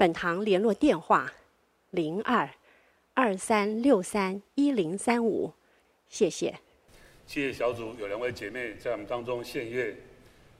[0.00, 1.30] 本堂联络电话：
[1.90, 2.48] 零二
[3.12, 5.52] 二三六三一零三五，
[6.08, 6.58] 谢谢。
[7.26, 9.94] 谢谢小组有两位姐妹在我们当中献乐，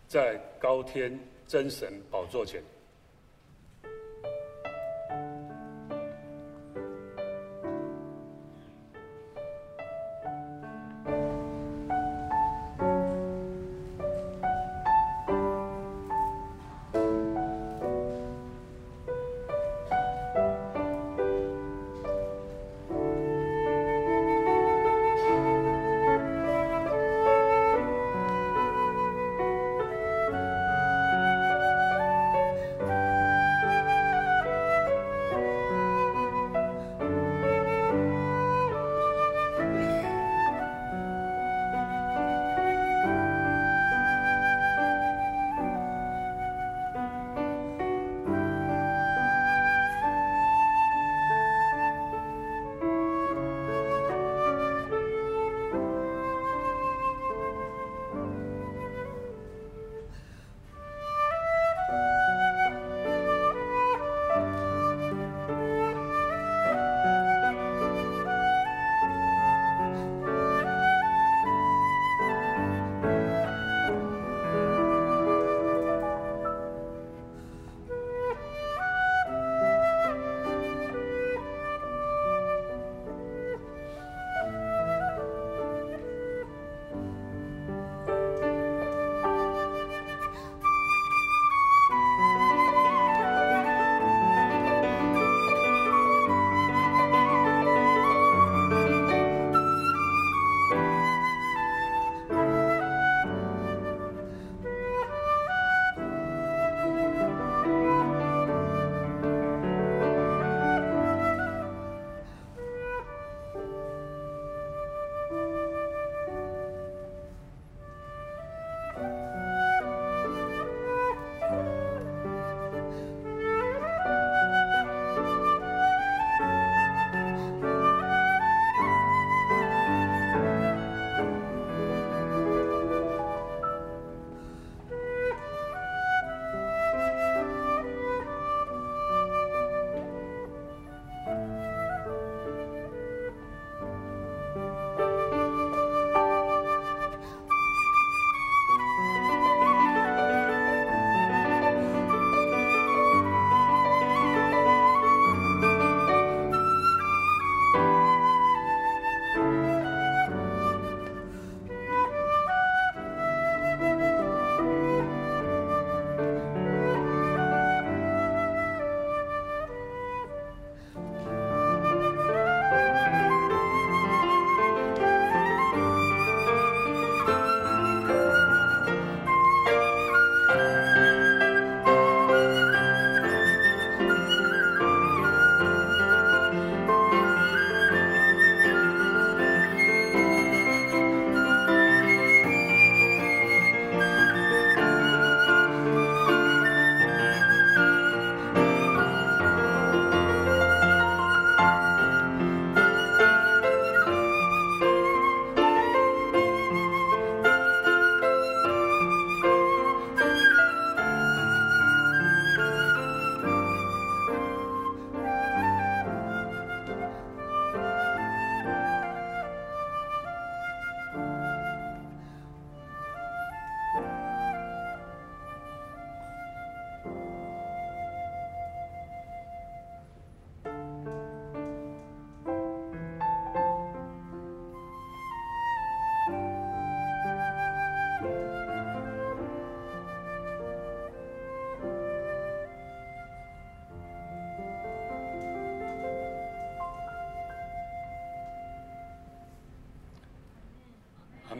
[0.06, 1.18] 在高天
[1.48, 2.62] 真神宝座前。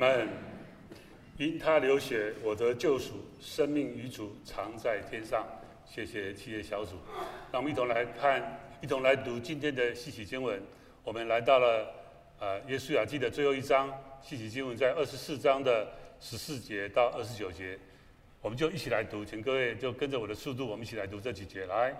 [0.00, 0.29] 阿门。
[1.37, 5.47] 因他流血，我得救赎，生命与主常在天上。
[5.87, 6.97] 谢谢七叶小组。
[7.52, 10.61] 让我们一同来看，一同来读今天的信息经文。
[11.02, 11.87] 我们来到了
[12.38, 17.79] 呃耶稣雅记的最后一章，信息经文在二十四章的十四节到二十九节，
[18.43, 21.64] 我们就一起来读，请各位就跟着我的速度，我们一起来读这几节。
[21.64, 21.94] 来，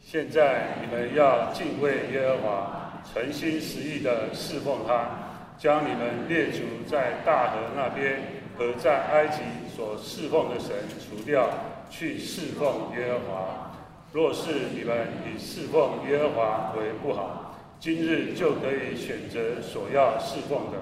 [0.00, 5.23] 现在你们要敬畏耶和华，诚心实意的侍奉他，
[5.58, 8.20] 将你们列祖在大河那边
[8.56, 9.42] 和在埃及
[9.74, 11.48] 所侍奉的神除掉，
[11.90, 13.70] 去侍奉耶和华。
[14.12, 20.78] 若是你们以侍奉耶和华为不好，今日就可以选择所要侍奉的，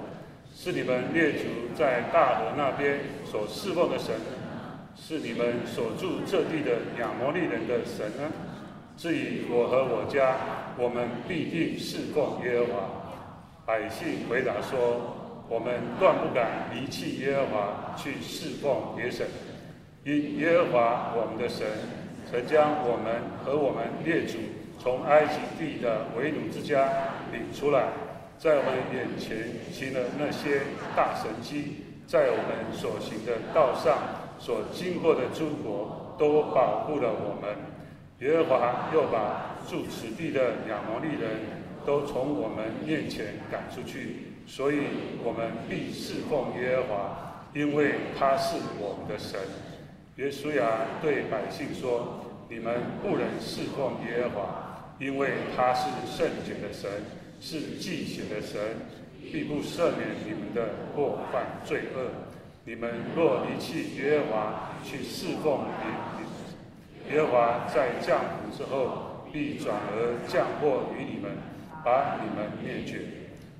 [0.54, 4.14] 是你们列祖在大河那边所侍奉的神，
[4.94, 8.30] 是你们所住这地的亚摩利人的神呢？
[8.98, 10.36] 至于我和我家，
[10.76, 13.01] 我们必定侍奉耶和华。
[13.64, 15.00] 百姓回答说：
[15.48, 19.26] 我们断不敢离弃耶和华去侍奉别神，
[20.04, 21.66] 因耶和华我们的神。
[22.30, 24.38] 曾将我们和我们列祖
[24.78, 26.88] 从埃及地的为奴之家
[27.30, 27.88] 领出来，
[28.38, 29.36] 在我们眼前
[29.70, 30.62] 行了那些
[30.96, 33.98] 大神迹，在我们所行的道上
[34.38, 37.54] 所经过的诸国，都保护了我们。
[38.20, 44.78] 耶和华又把住此地的亚摩利人都从我们面前赶出去，所以
[45.22, 49.40] 我们必侍奉耶和华，因为他是我们的神。
[50.16, 56.90] 耶稣亚对百姓说：“你们不能侍奉耶和华，因为他是圣洁的神，
[57.40, 58.60] 是忌血的神，
[59.32, 62.10] 必不赦免你们的过犯罪恶。
[62.64, 65.60] 你们若离弃耶和华，去侍奉，
[67.10, 71.32] 耶和华在降福之后，必转而降祸于你们，
[71.84, 73.00] 把你们灭绝。”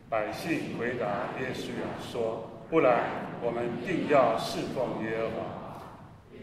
[0.09, 1.07] 百姓回答
[1.41, 1.71] 耶稣
[2.13, 3.01] 说：“不然，
[3.41, 5.63] 我们定要侍奉耶和华。”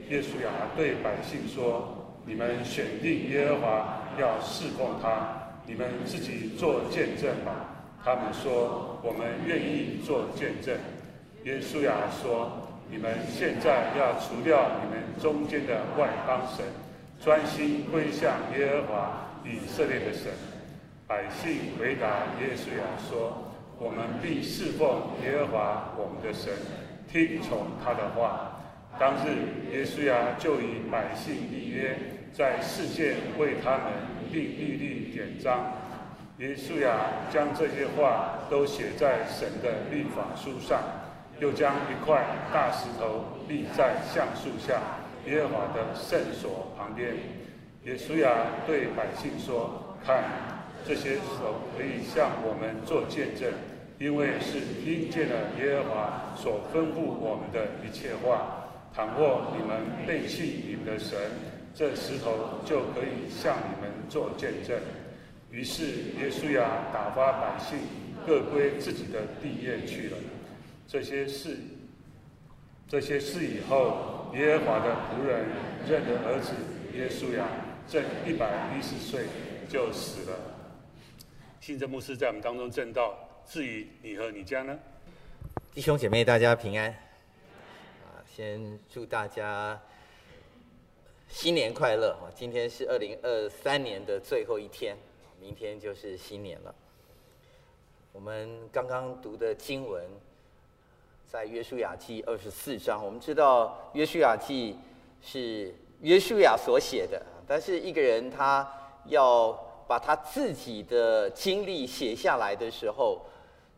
[0.09, 5.37] 耶稣亚对百姓说：“你们选定耶和华要侍奉他，
[5.67, 10.75] 你们自己做见证吧。”他们说：“我们愿意做见证。”
[11.45, 16.65] 耶稣亚说：“你们现在要除掉你们中间的外邦神，
[17.23, 20.31] 专心归向耶和华以色列的神。”
[21.09, 22.05] 百姓回答
[22.39, 23.35] 耶稣亚说
[23.81, 26.53] ：“我们必侍奉耶和华我们的神，
[27.11, 28.61] 听从他的话。”
[28.99, 31.97] 当日，耶稣亚就与百姓立约，
[32.31, 33.85] 在世界为他们
[34.31, 35.73] 并立律典章。
[36.37, 36.95] 耶稣亚
[37.33, 40.79] 将这些话都写在神的律法书上，
[41.39, 42.23] 又将一块
[42.53, 44.79] 大石头立在橡树下
[45.25, 47.15] 耶和华的圣所旁边。
[47.85, 48.29] 耶稣亚
[48.67, 50.23] 对百姓说：“看，
[50.87, 53.51] 这些手可以向我们做见证，
[53.97, 58.55] 因为是听见了耶和华所吩咐我们的一切话。”
[58.91, 61.15] 倘若你们背弃你们的神，
[61.75, 64.75] 这石头就可以向你们做见证。
[65.51, 65.85] 于是
[66.19, 67.77] 耶稣亚打发百姓
[68.25, 70.17] 各归自己的地业去了。
[70.87, 71.57] 这些事，
[72.87, 75.45] 这些事以后，耶和华的仆人
[75.87, 76.53] 认得儿子
[76.97, 77.45] 耶稣亚
[77.87, 79.25] 正一百一十岁
[79.69, 80.37] 就死了。
[81.69, 84.79] 信正牧师在我们当中证道，至于你和你家呢？
[85.71, 86.89] 弟兄姐妹，大家平安。
[86.89, 89.79] 啊先祝大家
[91.27, 92.17] 新年快乐！
[92.33, 94.97] 今天是二零二三年的最后一天，
[95.39, 96.73] 明天就是新年了。
[98.13, 100.03] 我们刚刚读的经文
[101.31, 102.99] 在约书亚记二十四章。
[103.05, 104.75] 我们知道约书亚记
[105.21, 105.71] 是
[106.01, 108.67] 约书亚所写的，但是一个人他
[109.05, 113.25] 要把他自己的经历写下来的时候，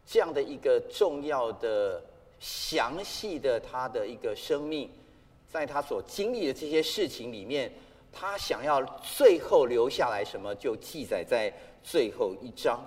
[0.06, 2.04] 这样的一个重要的。
[2.44, 4.90] 详细的他的一个生命，
[5.48, 7.72] 在他所经历的这些事情里面，
[8.12, 8.84] 他想要
[9.16, 11.54] 最后留下来什么，就记载在
[11.84, 12.84] 最后一章。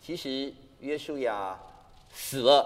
[0.00, 0.50] 其实
[0.80, 1.54] 约书亚
[2.10, 2.64] 死了，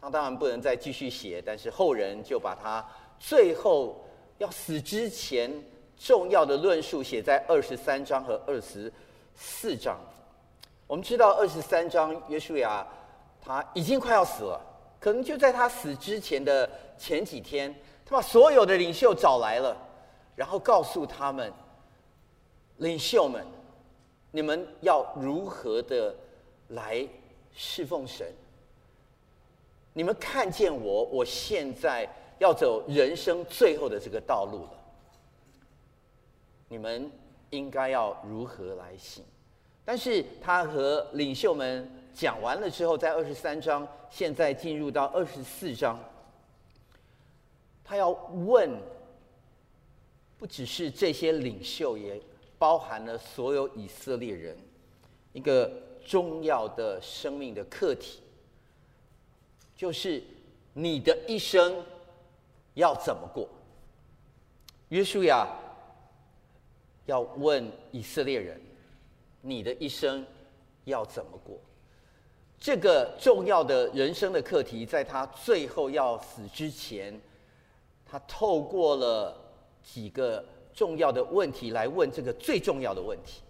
[0.00, 2.88] 他当然不能再继续写，但是后人就把他
[3.18, 4.00] 最后
[4.38, 5.50] 要死之前
[6.02, 8.92] 重要的论述写在二十三章和二十
[9.36, 9.96] 四章。
[10.86, 12.86] 我们知道二十三章约书亚
[13.40, 14.60] 他已经快要死了。
[14.98, 19.76] 可能就在他死之前的前几天，他把所有的领袖找来了，
[20.36, 21.52] 然后告诉他们
[22.78, 23.44] ：“领袖们，
[24.30, 26.14] 你们要如何的
[26.68, 27.04] 来
[27.52, 28.26] 侍奉神？
[29.92, 34.81] 你们看见我，我现在要走人生最后的这个道路了。
[36.72, 37.10] 你们
[37.50, 39.22] 应该要如何来行？”
[39.84, 45.98] 但是他和领袖们讲完了之后，在二十三章，现在进入到二十四章，
[47.84, 48.70] 他要问，
[50.38, 52.18] 不只是这些领袖，也
[52.58, 54.56] 包含了所有以色列人
[55.32, 55.70] 一个
[56.06, 58.20] 重要的生命的课题，
[59.76, 60.22] 就是
[60.72, 61.84] 你的一生
[62.74, 63.48] 要怎么过？
[64.90, 65.48] 约书亚
[67.06, 68.60] 要问以色列人：
[69.40, 70.24] 你的一生
[70.84, 71.58] 要怎么过？
[72.58, 77.20] 这个重要的人生的课题，在他最后要死之前，
[78.06, 79.36] 他透过了
[79.82, 83.42] 几个重要的问题来问这个最重要的问题。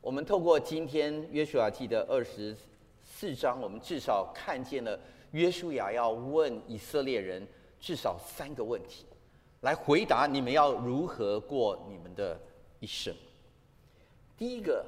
[0.00, 2.56] 我们透过今天约书亚记的二十
[3.02, 4.96] 四章，我们至少看见了
[5.32, 7.44] 约书亚要问以色列人
[7.80, 9.06] 至少三个问题，
[9.64, 12.38] 来回答你们要如何过你们的
[12.80, 13.14] 一生。
[14.36, 14.84] 第一个，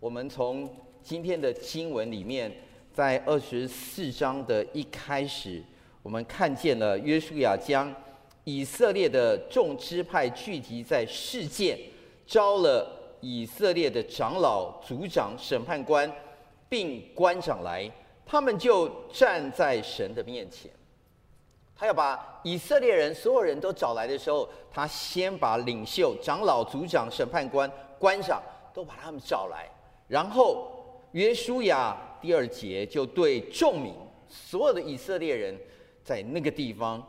[0.00, 0.66] 我们从
[1.02, 2.50] 今天的经文里面，
[2.90, 5.62] 在二十四章的一开始，
[6.02, 7.94] 我们看见了约书亚将
[8.44, 11.78] 以色列的众支派聚集在示剑，
[12.26, 12.90] 召了
[13.20, 16.10] 以色列的长老、族长、审判官，
[16.66, 17.90] 并官长来，
[18.24, 20.70] 他们就站在神的面前。
[21.76, 29.68] 他要把以色列人所有人都找来的时候，他先把领袖、长老、族长、审判官、官长都把他们找来。
[30.06, 30.70] 然后，
[31.12, 33.94] 约书亚第二节就对众民，
[34.28, 35.58] 所有的以色列人，
[36.02, 37.02] 在那个地方，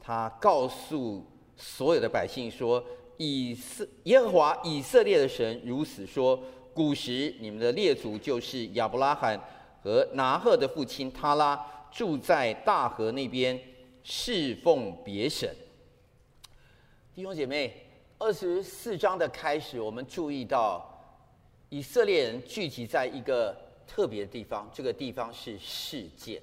[0.00, 1.24] 他告诉
[1.56, 2.82] 所有的百姓说
[3.16, 6.38] ：“以色耶和华以色列的神如此说：
[6.74, 9.40] 古时你们的列祖就是亚伯拉罕
[9.82, 11.58] 和拿鹤的父亲他拉，
[11.90, 13.58] 住在大河那边，
[14.08, 15.52] 侍奉别神。”
[17.12, 17.74] 弟兄姐妹，
[18.18, 20.92] 二十四章的开始，我们注意到。
[21.68, 23.54] 以色列人聚集在一个
[23.88, 26.40] 特别的地方，这个地方是世界。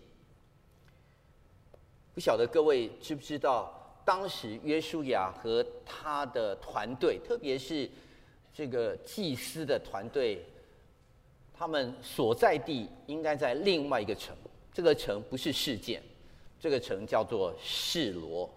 [2.14, 7.90] 不晓得各位知不知道，当时约书亚和他的团队，特别是
[8.54, 10.44] 这个祭司的团队，
[11.54, 14.36] 他们所在地应该在另外一个城。
[14.74, 16.04] 这个城不是世界，
[16.64, 18.50] 这个城叫做示罗。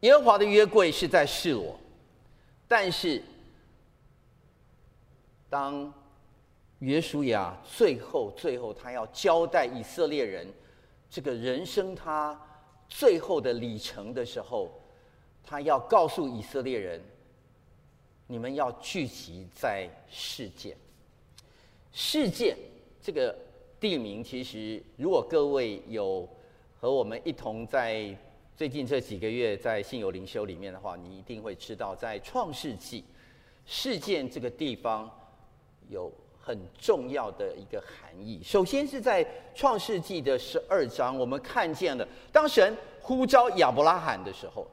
[0.00, 1.74] 耶和华的约柜是在示罗，
[2.68, 3.22] 但是。
[5.48, 5.90] 当
[6.80, 10.46] 约书亚最后最后他要交代以色列人
[11.08, 12.38] 这个人生他
[12.88, 14.68] 最后的里程的时候，
[15.44, 17.00] 他要告诉以色列人：
[18.26, 20.76] 你们要聚集在示剑。
[21.92, 22.58] 示剑
[23.00, 23.34] 这个
[23.80, 26.28] 地名，其实如果各位有
[26.80, 28.16] 和我们一同在
[28.56, 33.04] 最近这几个月在信友灵修里面的话，你一定会知道，在创世纪
[33.64, 35.10] 事件这个地方。
[35.88, 38.40] 有很重要的一个含义。
[38.42, 44.66] 首先是在创世纪的十二章，我们看见了当神呼召亚伯拉罕的时候，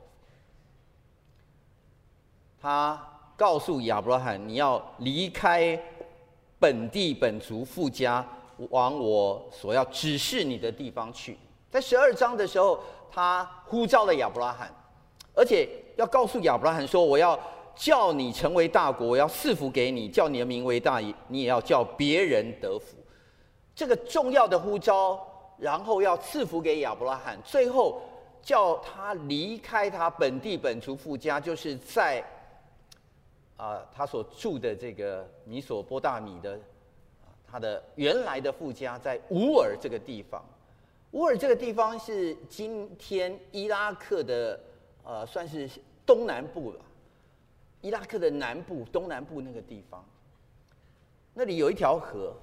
[2.60, 3.00] 他
[3.38, 5.80] 告诉亚伯拉罕：“你要离开
[6.58, 8.28] 本地本族父家，
[8.72, 11.38] 往我所要指示你的地方去。”
[11.74, 12.80] 在十二章的时候，
[13.12, 14.72] 他呼召了亚伯拉罕，
[15.34, 17.38] 而且要告诉亚伯拉罕说：“我要。”
[17.76, 22.96] 叫你成为大国，我要赐福给你；叫你的名为大，你也要叫别人得福。
[23.74, 25.20] 这个重要的呼召，
[25.58, 28.00] 然后要赐福给亚伯拉罕，最后
[28.44, 32.24] 叫他离开他本地本族父家，就是在
[33.58, 36.60] 啊、他所住的这个米索波大米的
[37.52, 40.46] 他的原来的父家，在乌尔这个地方。
[41.14, 44.60] 乌尔这个地方是今天伊拉克的
[45.04, 45.70] 呃，算是
[46.06, 46.80] 东南部了。
[47.82, 50.04] 伊拉克的南部、东南部那个地方，
[51.34, 52.34] 那里有一条河，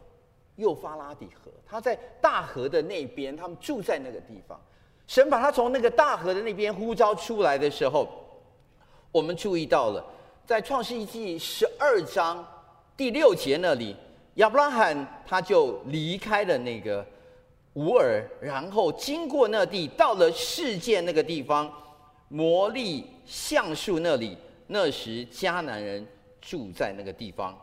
[0.54, 1.50] 幼发拉底河。
[1.66, 4.60] 他在大河的那边，他们住在那个地方。
[5.08, 8.08] 神把他从那个大河的那边呼召出来的时候，
[9.10, 10.04] 我们注意到了，
[10.46, 12.46] 在创世纪十二章
[12.96, 13.96] 第六节那里，
[14.34, 17.04] 亚伯拉罕他就离开了那个
[17.74, 21.72] 乌尔，然后经过那地，到了世界那个地方，
[22.28, 24.36] 摩利橡树那里。
[24.66, 26.06] 那时迦南人
[26.40, 27.56] 住在那个地方。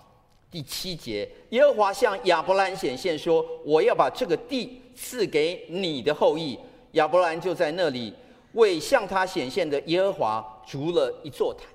[0.51, 6.57] 第七节，耶和华向亚伯兰显现说：“我要把这个地赐给你的后裔。”
[6.93, 8.13] 亚伯兰就在那里
[8.53, 11.67] 为向他显现的耶和华筑了一座坛。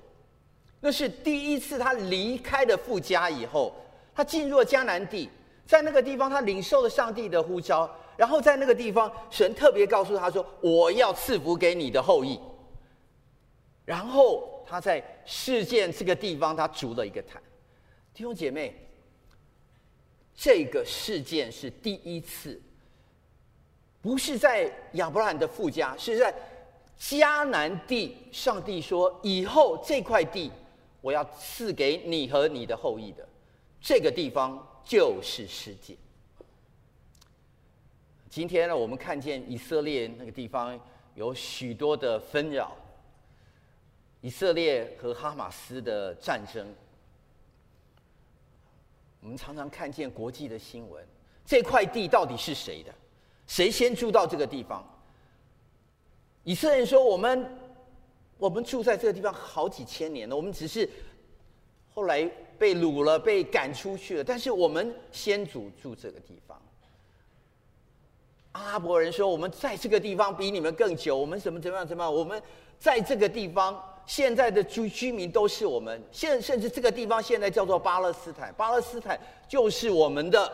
[0.81, 3.73] 那是第一次他离开的富家以后，
[4.13, 5.29] 他进入了迦南地，
[5.65, 12.39] 在那个地方他领受了上帝的呼召，然后在那个地方，神特别告诉他说：“我要赐福给你的后裔。”
[13.85, 14.49] 然后。
[14.65, 17.39] 他在事件这个地方，他筑了一个坛。
[18.13, 18.73] 弟兄姐妹，
[20.33, 22.59] 这个事件是第一次，
[24.01, 26.33] 不是在亚伯拉罕的父家，是在
[26.97, 28.17] 迦南地。
[28.31, 30.49] 上帝说：“以后这块地，
[31.01, 33.27] 我要赐给你和你的后裔的
[33.81, 35.95] 这个地方，就是世界。
[38.35, 40.79] 今天呢，我们看见以色列那个地方
[41.13, 42.75] 有许多的纷扰，
[44.21, 46.67] 以色列和哈马斯的战争。
[49.21, 51.05] 我们常常看见国际的新闻，
[51.45, 52.91] 这块地到底是谁的？
[53.45, 54.83] 谁先住到这个地方？
[56.43, 57.47] 以色列人说：“我们，
[58.39, 60.89] 我们住在这个地方好几千年了，我们只是
[61.93, 62.25] 后来
[62.57, 64.23] 被掳了，被赶出去了。
[64.23, 66.59] 但是我们先祖住这个地方。”
[68.53, 72.11] 阿拉伯人说：“我们在这个地方比你们更久，我们怎么怎么样怎么样？
[72.11, 72.41] 我们
[72.79, 79.17] 在这个地方。”现在的居居民都是我们，现甚至这个地方现在叫做巴勒斯坦，巴勒斯坦
[79.47, 80.51] 就是我们的，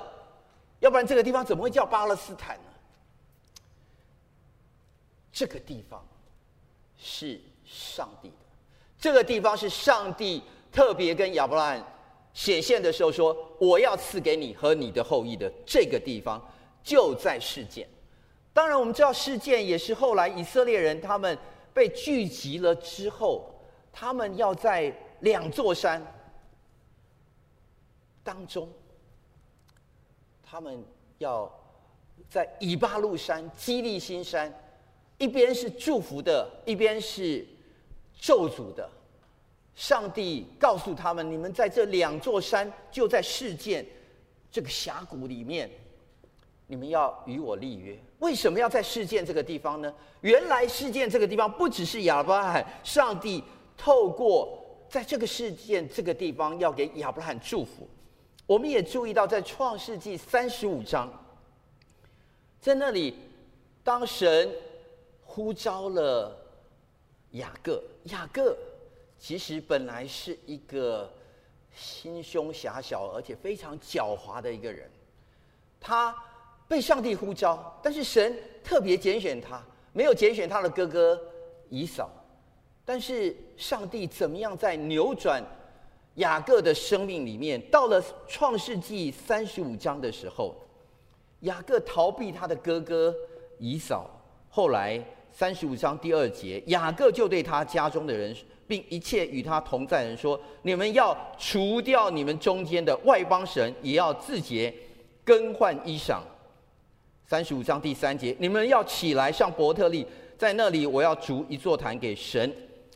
[0.82, 2.64] 要不然这个地方怎么会叫巴勒斯坦呢？
[5.34, 6.08] 这个地方
[6.96, 8.36] 是上帝的，
[9.00, 11.84] 这个地方是上帝特别跟亚伯拉罕
[12.36, 16.40] 显现的时候说：“我要赐给你和你的后裔的这个地方，
[16.84, 17.88] 就在事件。”
[18.54, 21.38] 当然，我们知道事件也是后来以色列人他们。
[21.72, 23.48] 被聚集了之后，
[23.94, 26.04] 他们要在两座山
[28.22, 28.68] 当中，
[30.44, 30.84] 他们
[31.20, 31.50] 要
[32.28, 34.52] 在以巴路山、基利心山，
[35.20, 37.46] 一边是祝福的，一边是
[38.20, 38.90] 咒诅的。
[39.76, 43.86] 上帝告诉他们：“你们在这两座山，就在事件
[44.52, 45.70] 这个峡谷里面。”
[46.72, 49.92] 你们要与我立约，为什么要在事件这个地方呢？
[50.22, 53.44] 原来事件这个地方不只是亚伯拉罕，上帝
[53.76, 54.56] 透过
[54.88, 57.90] 在这个事件这个地方要给亚伯拉罕祝福。
[58.46, 61.12] 我们也注意到，在创世纪三十五章，
[62.62, 63.16] 在那里，
[63.84, 64.54] 当神
[65.24, 66.38] 呼召了
[67.32, 68.56] 雅各，雅各
[69.18, 71.12] 其实本来是一个
[71.74, 74.88] 心胸狭小而且非常狡猾的一个人，
[75.80, 76.16] 他。
[76.70, 79.60] 被上帝呼召，但是神特别拣选他，
[79.92, 81.20] 没有拣选他的哥哥
[81.68, 82.08] 以扫。
[82.86, 85.44] 但是上帝怎么样在扭转
[86.16, 87.60] 雅各的生命里面？
[87.72, 90.56] 到了创世纪三十五章的时候，
[91.42, 93.14] 雅各逃避他的哥哥
[93.58, 94.08] 以扫。
[94.48, 98.36] 后来三十五章第二节，雅各就对他家中的人，
[98.68, 104.72] 并一切与他同在人说：“你们要除掉你们中间的外邦神，也要自洁，
[105.24, 106.20] 更换衣裳。”
[107.30, 110.04] 三十五章第三节，你们要起来上伯特利，
[110.36, 112.52] 在那里我要筑一座坛给神，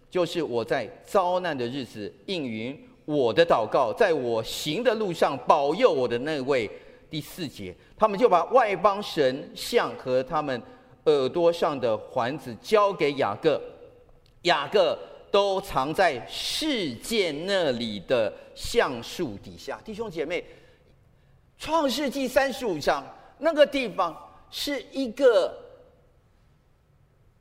[0.09, 6.67] 就是我在遭难的日子应允我的祷告，在我行的路上保佑我的那位。
[7.11, 10.59] 第四节，他们就把外邦神像和他们
[11.05, 13.61] 耳朵上的环子交给雅各，
[14.41, 14.97] 雅各
[15.29, 19.79] 都藏在世界那里的橡树底下。
[19.85, 20.43] 弟兄姐妹，
[21.59, 23.05] 创世纪三十五章。
[23.39, 24.15] 那个地方
[24.55, 25.51] 是一个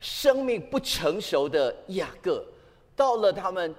[0.01, 2.43] 生命不成熟的雅各，
[2.97, 3.75] 到了他们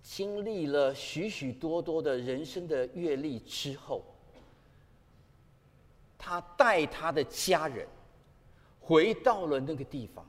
[0.00, 4.04] 经历了许许多多的人生的阅历之后，
[6.16, 7.84] 他带他的家人
[8.78, 10.24] 回到了那个地方。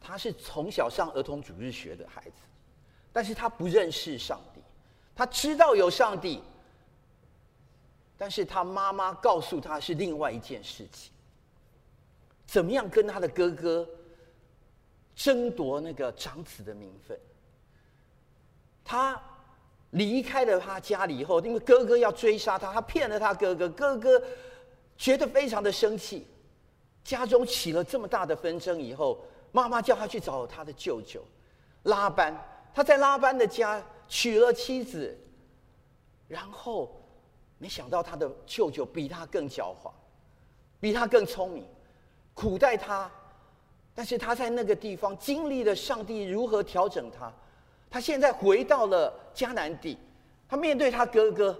[0.00, 2.36] 他是从小上儿童主日学的孩子，
[3.12, 4.60] 但是他不认识上帝，
[5.12, 6.40] 他知道有上帝。
[8.16, 11.12] 但是他妈妈告诉他是另外一件事情，
[12.46, 13.86] 怎么样跟他的哥哥
[15.16, 17.18] 争夺那个长子的名分？
[18.84, 19.20] 他
[19.90, 24.22] 离开了他家里以后，因为哥哥要追杀他，他骗了他哥哥，哥哥
[24.96, 26.26] 觉得非常的生气，
[27.02, 31.20] 家中起了这么大的纷争以后，妈妈叫他去找他的舅舅
[31.82, 32.32] 拉班，
[32.72, 35.18] 他在拉班的家娶了妻子，
[36.28, 37.00] 然后。
[37.58, 39.90] 没想到他的舅舅比他更狡猾，
[40.80, 41.64] 比他更聪明，
[42.34, 43.10] 苦待他。
[43.94, 47.32] 但是他在那个地方经历了上帝如何调整他。
[47.88, 49.96] 他现在回到了迦南地，
[50.48, 51.56] 他面对他哥哥，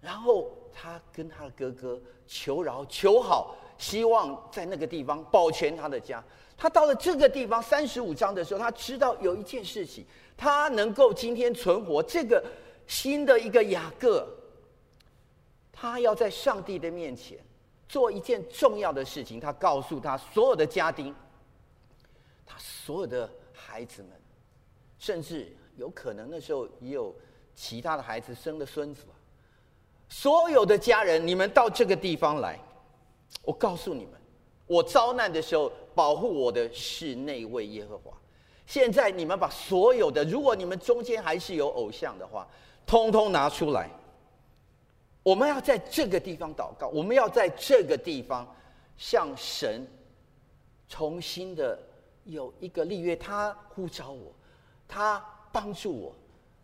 [0.00, 6.22] 然后他跟他的哥哥求饶求好，希望在那个地方保全他的家。
[6.54, 10.04] 他到了这个地方三十五章的时候，他知道有一件事情，
[10.36, 12.44] 他能够今天存活，这个
[12.86, 14.28] 新的一个雅各。
[15.80, 17.38] 他要在上帝的面前
[17.88, 19.40] 做一件重要的事情。
[19.40, 21.14] 他告诉他所有的家丁，
[22.44, 24.10] 他所有的孩子们，
[24.98, 27.14] 甚至有可能那时候也有
[27.54, 29.14] 其他的孩子生了孙子吧。
[30.10, 32.60] 所有的家人，你们到这个地方来，
[33.42, 34.12] 我告诉你们，
[34.66, 38.12] 我遭难的时候保护我的是那位耶和华。
[38.66, 42.46] 现在你们把所有的，如果你们中间还是有偶像的话，
[42.86, 43.88] 通通拿出来。
[45.22, 48.46] 我们要在这个地方祷告，我们要在这个地方
[48.96, 49.86] 向神
[50.88, 51.78] 重新的
[52.24, 53.14] 有一个立约。
[53.14, 54.32] 他呼召我，
[54.88, 56.14] 他帮助我，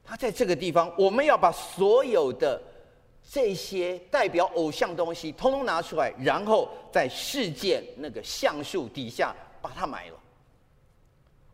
[0.03, 2.61] 他在这个地方，我们要把所有的
[3.23, 10.19] 这些代表偶像东西通通拿出来，然后在事件那个橡树底下把它埋了。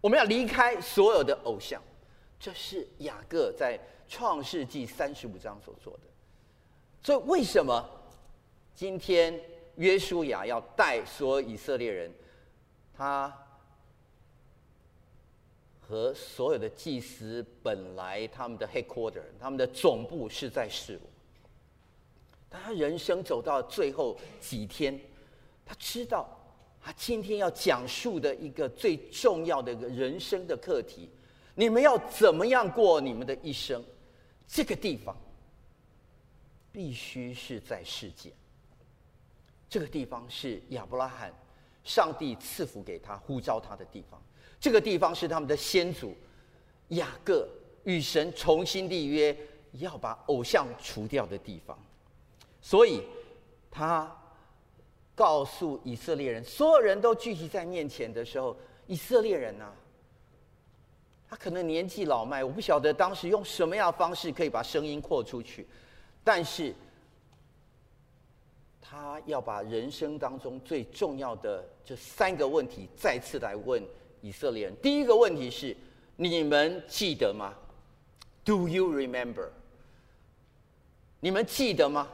[0.00, 1.82] 我们要离开所有的偶像，
[2.38, 6.11] 这是雅各在创世纪三十五章所做的。
[7.02, 7.84] 所以，为什么
[8.74, 9.38] 今天
[9.76, 12.12] 约书亚要带所有以色列人？
[12.96, 13.36] 他
[15.80, 21.02] 和所有的祭司本来他们的 headquarter，他们的总部是在示罗，
[22.48, 24.98] 但他人生走到最后几天，
[25.66, 26.28] 他知道
[26.80, 31.10] 他今天要讲述的一个最重要的一个人生的课题：
[31.56, 33.82] 你们要怎么样过你们的一生？
[34.46, 35.16] 这个地方。
[36.72, 38.32] 必须是在世界。
[39.68, 41.32] 这个地方是亚伯拉罕，
[41.84, 44.20] 上帝赐福给他、呼召他的地方。
[44.58, 46.14] 这个地方是他们的先祖
[46.88, 47.48] 雅各
[47.84, 49.36] 与神重新立约，
[49.72, 51.78] 要把偶像除掉的地方。
[52.60, 53.02] 所以，
[53.70, 54.14] 他
[55.14, 58.56] 告诉以色列人，所有人都聚集在面前的时候，
[58.86, 59.74] 以色列人啊，
[61.28, 65.66] 他可能年纪老迈，我不晓得当时用什么样的方式可以把声音扩出去。
[66.24, 66.74] 但是，
[68.80, 73.82] 他要把人生当中最重要的这三个问题再次来问
[74.20, 74.76] 以色列人。
[74.82, 75.76] 第一个问题是：
[76.16, 77.54] 你们记得吗
[78.44, 79.48] ？Do you remember？
[81.20, 82.08] 你们记得吗？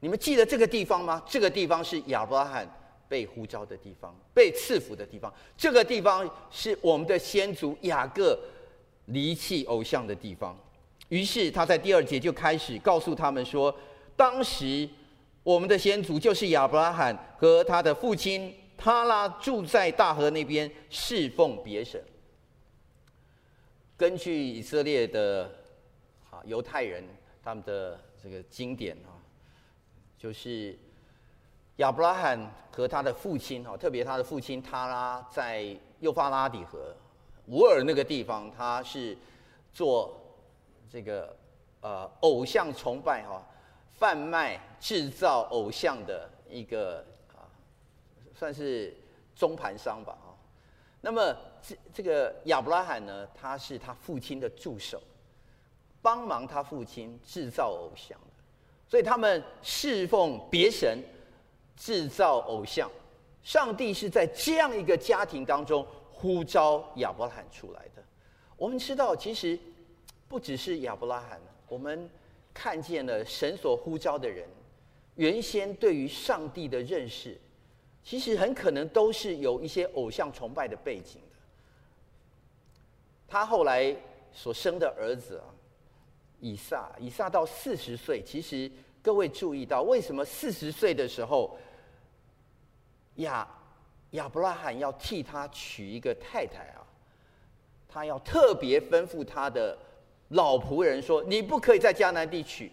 [0.00, 1.22] 你们记得这个地方吗？
[1.26, 2.68] 这个地方是亚伯拉罕
[3.08, 5.32] 被呼召的地方，被赐福的地方。
[5.56, 8.38] 这个地方是我们的先祖雅各
[9.06, 10.58] 离弃偶像的地方。
[11.10, 13.72] 于是他在第二节就开始告诉他们说
[14.16, 14.88] ：“当时
[15.42, 22.02] 我们的先祖就是亚伯拉罕和他的父亲他拉住在大河那边侍奉别神。
[23.96, 25.48] 根据以色列的
[26.30, 27.04] 啊犹太人
[27.44, 29.20] 他们的这个经典啊，
[30.18, 30.76] 就是
[31.76, 36.96] 亚伯拉罕和他的父亲啊，特别他的父亲他拉在幼发拉底河
[37.48, 39.16] 乌尔那个地方，他是
[39.70, 40.18] 做。”
[40.94, 41.36] 这个
[41.80, 43.44] 呃，偶像崇拜哈，
[43.98, 47.04] 贩卖制造偶像的一个
[47.34, 47.50] 啊，
[48.32, 48.96] 算是
[49.34, 50.32] 中盘商吧哈。
[51.00, 55.02] 那么这这个亚伯拉罕呢，他是他父亲的助手，
[56.00, 58.44] 帮忙他父亲制造偶像的，
[58.88, 61.02] 所以他们侍奉别神，
[61.76, 62.88] 制造偶像。
[63.42, 68.02] 上帝是在这样一个家庭当中呼召亚伯拉罕出来的。
[68.56, 69.58] 我们知道，其实。
[70.26, 72.10] 不只是亚伯拉罕，我们
[72.52, 74.48] 看见了神所呼召的人，
[75.16, 77.38] 原先对于上帝的认识，
[78.02, 81.36] 其实很可能都是有一些偶像崇拜的背景的。
[83.28, 83.94] 他后来
[84.32, 85.46] 所生的儿子啊，
[86.40, 88.70] 以撒，以撒到四十岁，其实
[89.02, 91.56] 各位注意到，为什么四十岁的时候，
[93.16, 93.46] 亚
[94.12, 96.86] 亚伯拉罕要替他娶一个太太啊？
[97.88, 99.78] 他要特别吩咐他的。
[100.34, 102.72] 老仆人说：“你不可以在迦南地娶，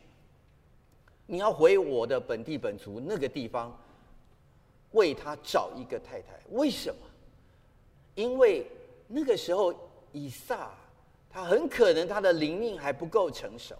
[1.27, 3.79] 你要回我的本地本族那个地方，
[4.93, 6.39] 为他找一个太太。
[6.49, 6.95] 为什么？
[8.15, 8.65] 因为
[9.07, 9.71] 那个时候
[10.11, 10.73] 以撒
[11.29, 13.75] 他很可能他的灵命还不够成熟，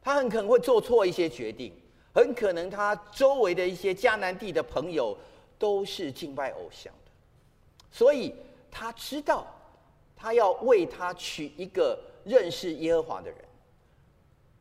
[0.00, 1.72] 他很可能会做错一些决定，
[2.14, 5.18] 很可能他周围的一些迦南地的朋友
[5.58, 7.10] 都是敬拜偶像的，
[7.90, 8.32] 所以
[8.70, 9.44] 他知道
[10.14, 13.38] 他要为他娶一个。”认识耶和华的人，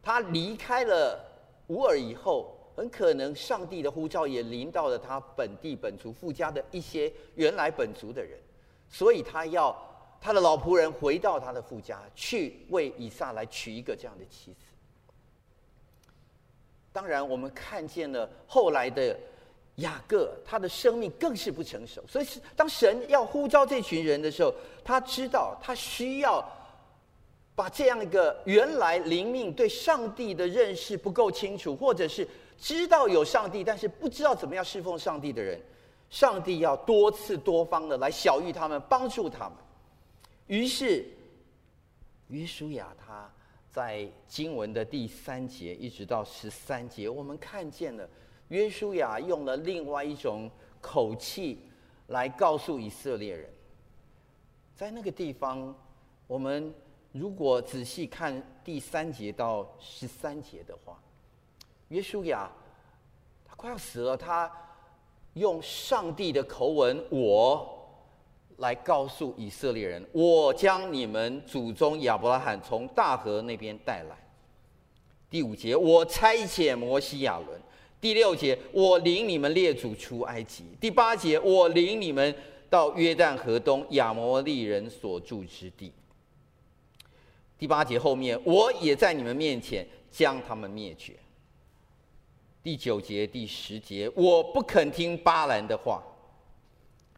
[0.02, 1.18] 他离开了
[1.68, 8.38] 乌尔以后，很可能上帝的呼召也临到了他本地本族父家的一些原来本族的人，
[8.90, 9.74] 所以他要
[10.20, 14.66] 他的老仆人回到他的父家去为以撒来娶一个这样的妻子。
[16.92, 19.18] 当然，我们看见了后来的
[19.76, 26.46] 雅各，他的生命更是不成熟，所以是当神要呼召这群人的时候，他知道他需要。
[27.56, 35.60] 把这样一个原来灵命对上帝的认识不够清楚，或者是知道有上帝，但是不知道怎么样侍奉上帝的人，
[36.10, 39.58] 上帝要多次多方的来晓諭他们，帮助他们。
[40.48, 41.06] 于是，
[42.30, 43.32] 约书亚他
[43.70, 48.10] 在经文的第三节一直到十三节，我们看见了
[48.50, 50.50] 约书亚用了另外一种
[50.82, 51.60] 口气
[52.08, 53.50] 来告诉以色列人。
[54.76, 55.74] 在那个地方，
[56.28, 56.74] 我们
[57.14, 61.00] 如果仔细看第三节到十三节的话，
[61.90, 62.52] 约书亚
[63.46, 64.52] 他快要死了，他
[65.36, 67.80] 用上帝的口吻“我”
[68.58, 74.18] 来告诉以色列人：“我将你们祖宗亚伯拉罕从大河那边带来。”
[75.30, 77.62] 第五节，我差遣摩西亚伦。
[78.02, 80.66] 第六节，我领你们列祖出埃及。
[80.82, 82.36] 第八节，我领你们
[82.70, 85.94] 到约旦河东亚摩利人所住之地。
[87.64, 91.16] 第八节后面，我也在你们面前将他们灭绝。
[92.62, 96.04] 第九节、第十节，我不肯听巴兰的话。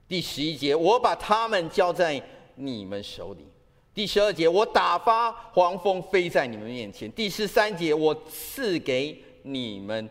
[0.07, 3.47] 第十一节，我把他们交在你们手里。
[3.91, 7.11] 第十二节，我打发黄蜂飞在你们面前。
[7.13, 10.07] 第十三节，我赐给你们。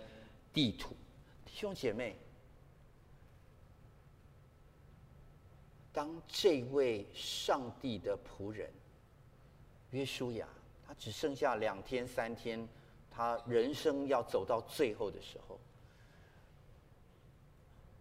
[0.53, 0.97] 地图，
[1.45, 2.17] 弟兄姐妹，
[5.93, 8.69] 当这位上帝的仆人
[9.95, 10.45] 约书亚，
[10.85, 12.69] 他只剩下两天三天，
[13.09, 15.57] 他人生要走到最后的时候，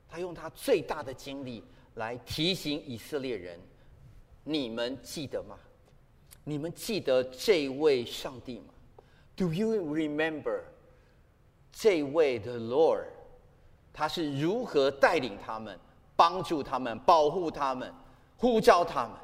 [0.10, 3.60] 他用他最大的精力来提醒以色列人：
[4.44, 5.56] 你们记得吗？
[6.44, 8.74] 你们记得这位上帝吗
[9.36, 10.64] ？Do you remember？
[11.72, 13.06] 这位的 Lord，
[13.94, 15.80] 他是如何带领他们、
[16.16, 17.94] 帮助他们、保护他们、
[18.36, 19.23] 呼召他们？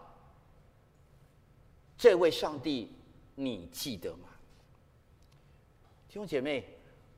[2.00, 2.90] 这位上帝，
[3.36, 4.30] 你记得吗？
[6.08, 6.64] 弟兄姐妹，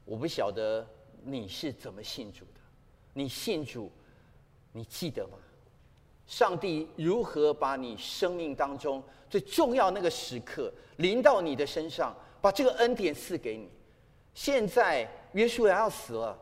[0.04, 0.86] 我不晓得
[1.24, 2.60] 你是怎么信主的，
[3.14, 3.92] 你信主，
[4.72, 5.38] 你记得吗？
[6.26, 13.70] 上帝如何把你生命当中最重要那个时刻临到你的身上，把这个恩典赐给你？
[14.34, 15.08] 现在。
[15.34, 16.38] 约书亚要死了，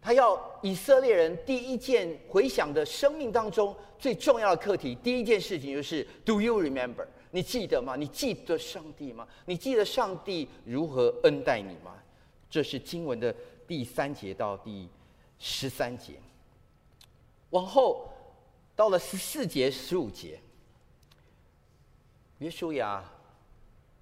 [0.00, 7.96] 他要以色列人第一件回想的生命当中最重要的课题，第一件事情就是 “Do you remember？” 你记得吗？
[7.96, 9.26] 你记得上帝吗？
[9.46, 11.94] 你记得上帝如何恩待你吗？
[12.50, 13.34] 这是经文的
[13.66, 14.88] 第三节到第
[15.38, 16.14] 十三节。
[17.50, 18.10] 往后
[18.74, 20.40] 到了十四节、十五节，
[22.38, 23.04] 约书亚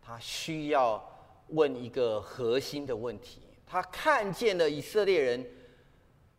[0.03, 1.03] 他需要
[1.49, 3.41] 问一个核心的问题。
[3.67, 5.45] 他看见了以色列人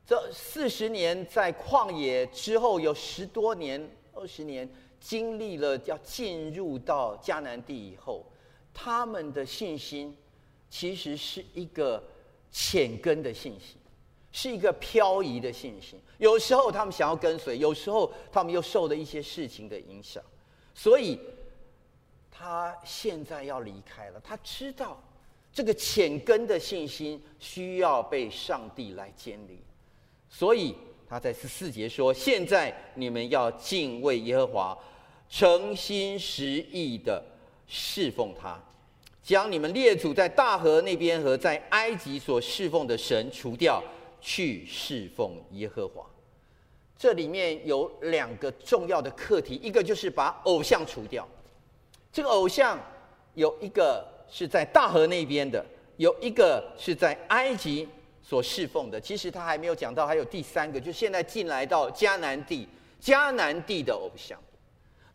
[0.06, 8.25] 这四十年在旷野之后，有十多年、二十年经历了要进入到迦南地以后，
[8.73, 10.15] 他们的信心
[10.69, 12.03] 其实是一个
[12.51, 13.77] 浅根的信心，
[14.31, 15.99] 是一个漂移的信心。
[16.17, 20.23] 有时候他们想要跟随，有时候他们又受了一些事情的影响，
[20.73, 21.19] 所以
[22.31, 24.19] 他现在要离开了。
[24.21, 25.01] 他知道。
[25.53, 29.60] 这个浅根的信心需要被上帝来建立，
[30.29, 30.75] 所以
[31.10, 34.78] 他在十四节说：“现在你们要敬畏耶和华，
[35.30, 37.24] 诚心实意的
[37.67, 38.60] 侍奉他，
[39.24, 43.84] 将你们列祖在大河那边和在埃及所侍奉的神除掉，
[44.20, 46.06] 去侍奉耶和华。”
[46.98, 51.28] 这里面有两个重要的课题，一个就是把偶像除掉。
[52.12, 52.80] 这个偶像
[53.34, 54.06] 有一个。
[54.30, 55.65] 是在大河那边的，
[55.96, 57.88] 有一个是在埃及
[58.27, 58.99] 所侍奉的。
[58.99, 62.67] 其实他还没有讲到，还有第三个，就现在进来到迦南地，
[63.01, 64.37] 迦南地的偶像。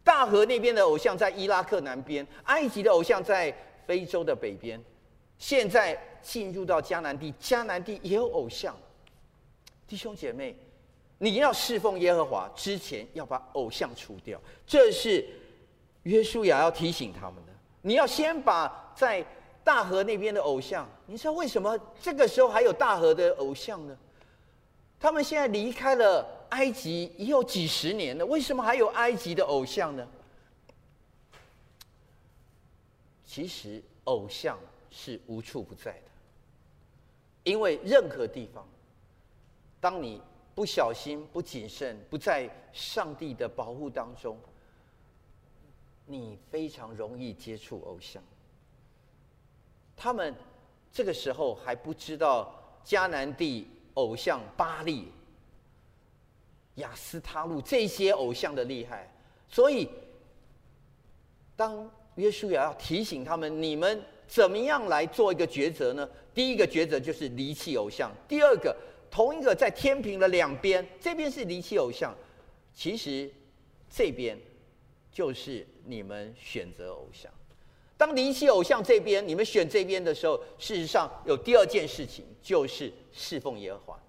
[0.02, 3.54] 大河那边的偶像在伊拉克南边，埃及的偶像在
[3.86, 4.82] 非洲的北边。
[5.36, 8.74] 现在进入到迦南地，迦南地也有偶像。
[9.86, 10.56] 弟兄姐妹，
[11.18, 14.40] 你要侍奉耶和华之前，要把偶像除掉。
[14.66, 15.22] 这是
[16.04, 17.52] 约书亚要提醒他们的。
[17.82, 19.22] 你要先把在
[19.64, 23.96] 大河那边的偶像，你知道为什么这个时候还有大河的偶像呢？
[24.98, 30.06] 他们现在离开了埃及已有几十年了，为什么还有埃及的偶像呢？
[33.24, 34.58] 其实偶像
[34.90, 36.10] 是无处不在的，
[37.44, 38.66] 因为任何地方，
[39.80, 40.20] 当你
[40.54, 44.38] 不小心、不谨慎、不在上帝的保护当中。
[46.04, 48.22] 你非常容易接触偶像。
[49.96, 50.34] 他们
[50.92, 52.52] 这个时候还不知道
[52.84, 55.12] 迦南地偶像巴力、
[56.76, 59.10] 亚斯他路这些偶像的厉害，
[59.48, 59.88] 所以
[61.54, 66.08] 当约书亚要提醒他们，你们怎么样来做一个抉择呢？
[66.34, 68.10] 第一个抉择就是离弃偶像。
[68.26, 68.76] 第二个，
[69.10, 72.14] 同一个在天平的两边，这边是离弃偶像，
[72.74, 73.30] 其实
[73.90, 74.38] 这边。
[75.14, 77.30] 就是你们选择偶像，
[78.02, 84.02] 当离弃偶像这边，你们选这边的时候，事实上有第二件事情，就是侍奉耶和华。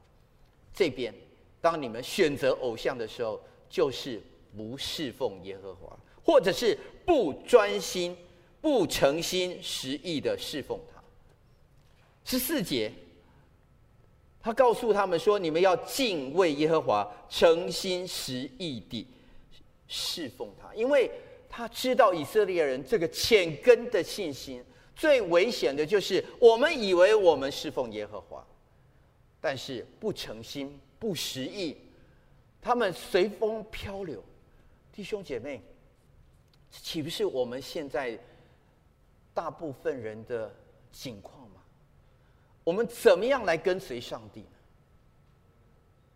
[0.73, 1.13] 这边，
[1.61, 4.19] 当你们选择偶像的时候，就是
[4.57, 6.75] 不侍奉耶和华，或者是
[7.05, 8.17] 不专心、
[8.59, 10.99] 不诚心实意的侍奉他。
[12.25, 12.91] 十四节，
[14.41, 19.05] 他告诉他们说：“你们要敬畏耶和华，诚心实意地
[19.87, 21.11] 侍奉他，因为
[21.55, 28.43] 他知道以色列人这个浅根的信心，最危险的就是我们以为我们侍奉耶和华，
[29.39, 31.77] 但是不诚心、不实意，
[32.59, 34.23] 他们随风漂流。
[34.91, 35.61] 弟兄姐妹，
[36.71, 38.17] 岂不是我们现在
[39.31, 40.51] 大部分人的
[40.91, 41.61] 境况吗？”
[42.65, 44.57] 我们怎么样来跟随上帝呢？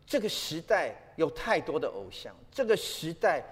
[0.04, 3.46] 这个时代有太多的偶像，这个时代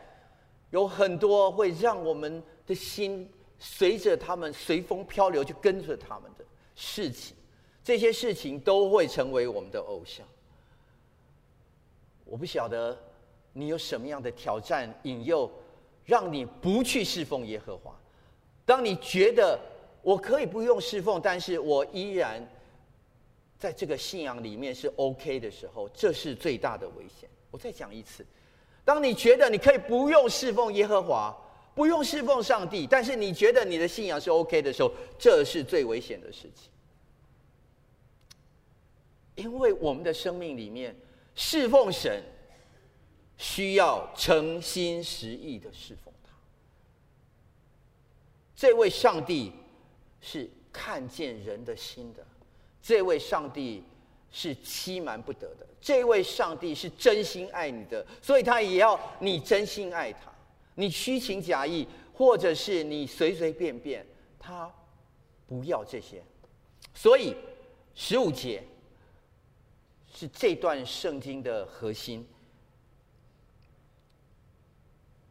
[0.75, 3.25] 有很多会让我们的心
[3.57, 6.43] 随着他们随风漂流，就跟着他们的
[6.75, 7.33] 事情，
[7.81, 10.27] 这些事情都会成为我们的偶像。
[12.25, 12.97] 我不晓得
[13.53, 15.49] 你有什么样的挑战引诱，
[16.03, 17.97] 让你不去侍奉耶和华。
[18.65, 19.57] 当你觉得
[20.01, 22.45] 我可以不用侍奉，但是我依然。
[23.57, 27.27] 在这个信仰里面是 OK 的时候，这是最大的危险。
[27.49, 28.23] 我再讲一次，
[28.85, 31.35] 当你觉得你可以不用侍奉耶和华，
[31.73, 36.69] 不用侍奉上帝，但是你觉得你的信仰是 OK 的时候，这是最危险的事情。
[39.35, 40.95] 因为我们的生命里面
[41.33, 42.23] 侍奉神，
[43.37, 46.31] 需要诚心实意的侍奉他。
[48.55, 49.51] 这位上帝
[50.21, 52.25] 是看见人的心的。
[52.81, 53.83] 这位上帝
[54.37, 60.29] 是欺瞒不得的，这位上帝是真心爱你的，所以他也要你真心爱他。
[60.73, 64.05] 你虚情假意，或者是你随随便便，
[64.37, 64.69] 他
[65.47, 66.21] 不要这些。
[66.93, 67.33] 所以
[67.93, 68.61] 十五节
[70.13, 72.27] 是这段圣经的核心。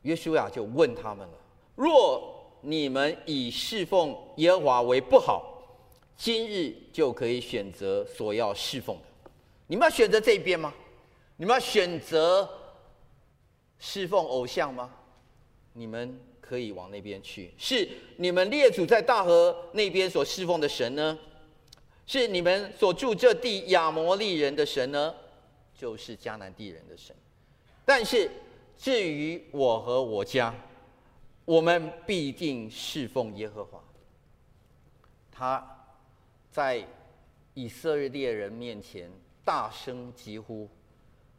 [0.00, 1.34] 约书亚就问他们了：
[1.74, 5.53] 若你们以侍奉耶和华为不好，
[6.16, 9.30] 今日就可以选择所要侍奉的，
[9.66, 10.72] 你们要选择这边吗？
[11.36, 12.48] 你们要选择
[13.80, 14.94] 侍奉偶像吗？
[15.72, 17.52] 你们可以往那边去。
[17.58, 21.18] 是你们列祖在大河那边所侍奉的神呢？
[22.06, 25.12] 是你们所住这地亚摩利人的神呢？
[25.76, 27.14] 就是迦南地人的神。
[27.84, 28.30] 但是
[28.78, 30.54] 至于我和我家，
[31.44, 33.82] 我们必定侍奉耶和华。
[35.32, 35.73] 他。
[36.54, 36.80] 在
[37.54, 39.10] 以色列人面前
[39.44, 40.68] 大声疾呼，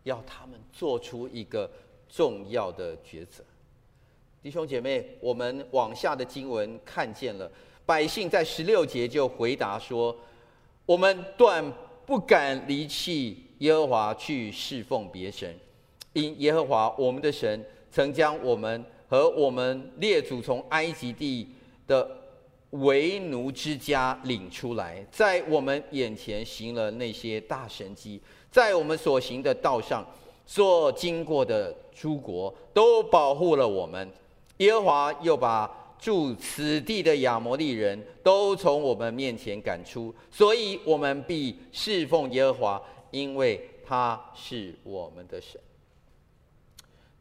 [0.04, 1.72] 要他们做出一个
[2.10, 3.42] 重要的抉择。
[4.44, 7.50] 弟兄姐妹，我们往下的经文看见了，
[7.86, 10.14] 百姓在十六节就回答说
[10.86, 11.64] ：“我们断
[12.06, 15.58] 不敢离弃耶和华去侍奉别神，
[16.12, 21.48] 因耶和华我们的神曾将我们和我们列祖从埃及地
[21.88, 22.06] 的。”
[22.82, 30.06] 为奴之家领出来，在我们眼前行了那些大神迹，在我们所行的道上，
[30.46, 34.10] 所经过的诸国都保护了我们。
[34.58, 45.60] 耶和华又把住此地的亚摩利人都从我们面前赶出，所以我们必侍奉耶和华，因为他是我们的神。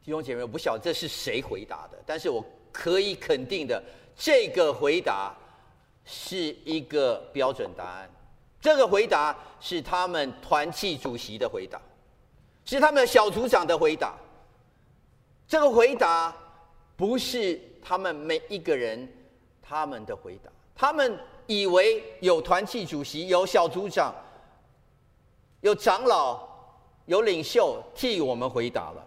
[0.05, 3.83] 弟兄姐妹，我不晓得这是谁回答的，但是我可以肯定的，
[4.17, 5.35] 这个回答。
[6.05, 8.11] 是一个标准答案，
[8.61, 11.81] 这个回答是他们团契主席的回答，
[12.65, 14.15] 是他们小组长的回答。
[15.49, 16.35] 这个回答
[16.97, 19.07] 不是他们每一个人
[19.63, 24.15] 他们的回答，他们以为有团契主席、有小组长、
[25.61, 26.47] 有长老、
[27.07, 29.07] 有领袖替我们回答了，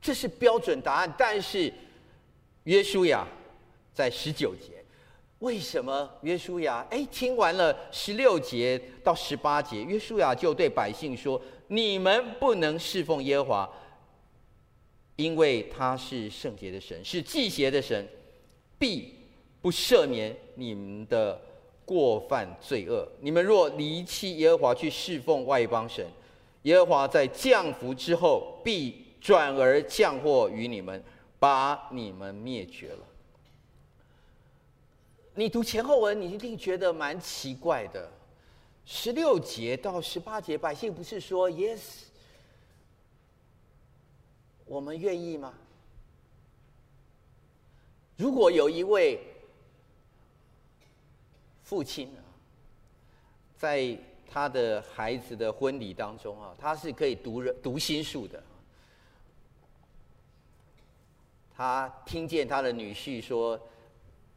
[0.00, 1.14] 这是标准答案。
[1.16, 1.72] 但是
[2.64, 3.26] 约书亚
[3.94, 4.79] 在十九节。
[5.40, 13.70] 为什么约书亚哎，听完了十六节到十八节，约书亚就对百姓说：“你们不能侍奉耶和华，
[15.16, 18.06] 因为他是圣洁的神，是忌邪的神，
[18.78, 19.14] 必
[19.62, 21.40] 不赦免你们的
[21.86, 23.08] 过犯罪恶。
[23.20, 26.06] 你们若离弃耶和华去侍奉外邦神，
[26.64, 31.02] 耶和华在降福之后，必转而降祸于你们，
[31.38, 32.98] 把你们灭绝了。”
[35.40, 38.12] 你读前后文，你一定觉得蛮奇怪的。
[38.84, 41.80] 十六节到十八节，百姓不是说 “yes”，
[44.66, 45.54] 我们愿意吗？
[48.18, 49.18] 如果有一位
[51.62, 52.20] 父亲啊，
[53.56, 58.42] 在他的孩子的婚礼当中啊，他是可以读人读心术的，
[61.56, 63.58] 他听见他的女婿说，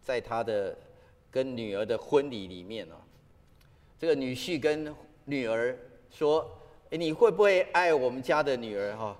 [0.01, 0.73] 在他的
[1.33, 2.95] 跟女儿的婚礼里面呢，
[3.99, 5.75] 这个女婿跟女儿
[6.11, 6.47] 说：“，
[6.91, 9.17] 你会不会爱我们家的女儿哈？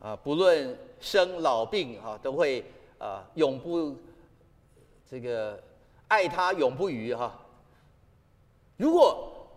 [0.00, 2.64] 啊，不论生老病哈，都会
[2.98, 3.96] 啊永不
[5.10, 5.60] 这个
[6.06, 7.36] 爱她永不渝哈。
[8.76, 9.48] 如果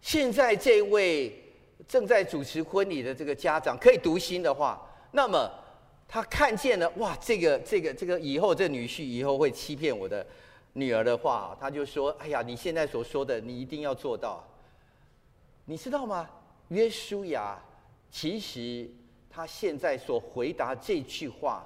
[0.00, 1.38] 现在这位
[1.86, 4.80] 正在主持婚礼的这个家长可以读心的话，
[5.12, 5.48] 那么。”
[6.06, 10.24] 他看见了哇，这个这个这个以后这女婿以后会欺骗我的
[10.74, 14.44] 女儿的话，他就说：“哎呀，你现在所说的，你一定要做到。
[15.64, 16.28] 你知道吗？
[16.68, 17.58] 约书亚
[18.10, 18.90] 其实
[19.30, 21.64] 他现在所回答这句话，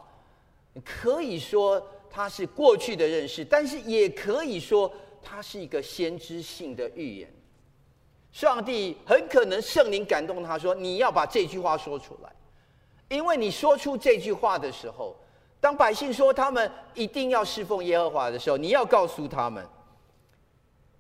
[0.85, 4.93] 可以说他是过去的认识，但是也可以说
[5.23, 7.29] 他是一个先知性的预言。
[8.31, 12.33] 上帝很可能圣灵感动他说：你要把这句话说出来。”
[13.09, 15.17] 因为你说出这句话的时候，
[15.61, 19.65] 当百姓说他们一定要侍奉耶和华的时候，你要告诉他们，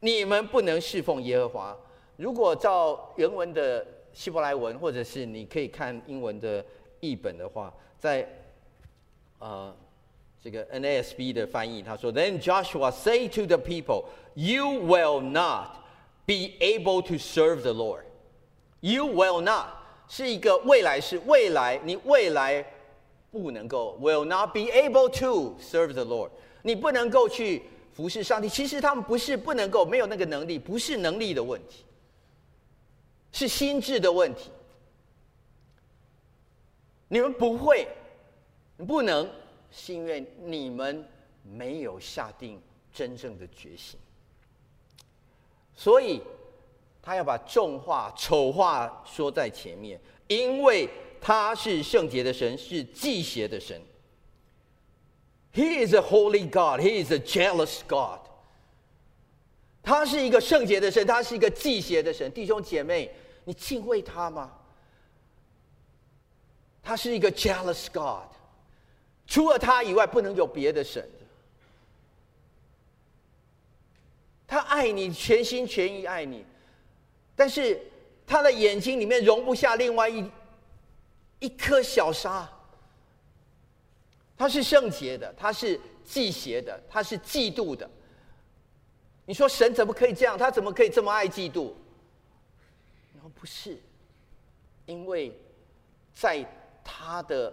[0.00, 1.76] 你们不能侍奉耶和华。
[2.16, 6.64] 如果照原文的希伯来文，或者是你可以看英文的
[6.98, 8.28] 译本的话，在
[9.38, 9.72] 呃
[10.42, 15.76] 这个 NASB 的翻译，他说：“Then Joshua say to the people, You will not
[16.26, 18.02] be able to serve the Lord.
[18.80, 19.66] You will not.”
[20.08, 22.64] 是一个未来式，未来你未来
[23.30, 26.30] 不能够，will not be able to serve the Lord，
[26.62, 27.62] 你不能够去
[27.92, 28.48] 服侍上帝。
[28.48, 31.84] 其实他们不是不能够，没有那个能力，不是能力的问题，
[33.32, 34.50] 是心智的问题。
[37.08, 37.88] 你们不会，
[38.86, 39.28] 不能，
[39.70, 41.06] 是因为你们
[41.42, 42.60] 没有下定
[42.92, 43.98] 真正的决心，
[45.74, 46.20] 所以。
[47.00, 50.86] 他要把重话、丑话说在前面，因为
[51.20, 53.80] 他是圣洁的神，是忌邪的神。
[55.52, 56.80] He is a holy God.
[56.80, 58.20] He is a jealous God.
[59.82, 62.30] 他是一个圣洁的神，他是一个忌邪的神。
[62.32, 63.10] 弟兄姐妹，
[63.44, 64.52] 你敬畏他吗？
[66.82, 68.30] 他是一个 jealous God，
[69.26, 71.06] 除了他以外，不能有别的神。
[74.46, 76.44] 他爱你，全心全意爱你。
[77.36, 77.80] 但是
[78.26, 80.24] 他的眼睛里面容不下另外一
[81.38, 82.48] 一颗小沙。
[84.36, 87.88] 他是圣洁的，他是忌邪的，他是嫉妒的。
[89.26, 90.38] 你说神怎么可以这样？
[90.38, 91.72] 他怎么可以这么爱嫉妒？
[93.14, 93.78] 然后不是，
[94.86, 95.32] 因为
[96.14, 96.44] 在
[96.84, 97.52] 他的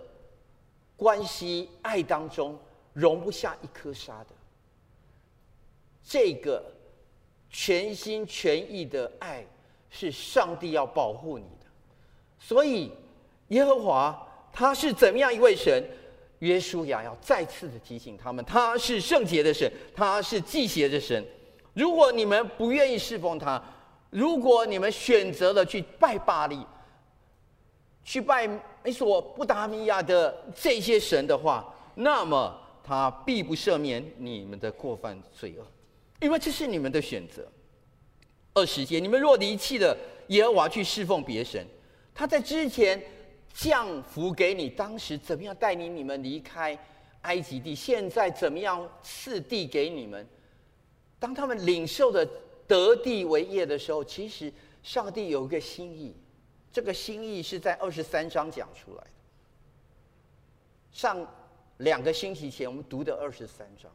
[0.96, 2.60] 关系爱当中
[2.94, 4.30] 容不下一颗沙的。
[6.04, 6.64] 这个
[7.50, 9.46] 全心全意的爱。
[9.98, 11.68] 是上帝要保护你的，
[12.38, 12.92] 所以
[13.50, 15.84] 耶和华他是怎么样一位神？
[16.40, 21.26] 约书亚要再次的提醒他们，他是圣洁的神，他是忌邪的神。
[21.74, 23.62] 如果你们不愿意侍奉他，
[24.10, 26.60] 如果你们选择了去拜巴力，
[28.04, 28.48] 去拜
[28.84, 35.66] 美索不达米亚的这些神的话，那么他必不赦免你们的过犯罪恶，
[36.20, 37.48] 因为这是你们的选择。
[38.54, 41.66] 二十节，你们若离弃了耶和华去侍奉别神，
[42.14, 43.02] 他在之前
[43.56, 46.78] 降福给你，当时怎么样带领你们离开
[47.22, 47.74] 埃及地？
[47.74, 50.28] 现在怎么样赐地给你们？
[51.18, 52.28] 当他们领受的
[52.68, 54.52] 得地为业的时候，其实
[54.84, 56.14] 上帝有一个心意，
[56.72, 59.10] 这个心意是在二十三章讲出来的。
[60.92, 61.26] 上
[61.78, 63.90] 两个星期前我们读的二十三章，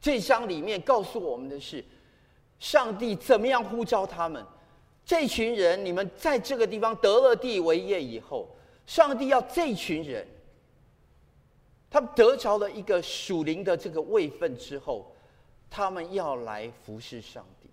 [0.00, 1.84] 这章里面告诉我们的是。
[2.60, 4.44] 上帝怎么样呼召他们？
[5.04, 8.48] 这群人，你们在这个地方得了地为业以后，
[8.88, 10.26] 上帝要这群人，
[11.90, 15.14] 他们得着了一个属灵的这个位分之后，
[15.68, 17.68] 他们要来服侍上帝。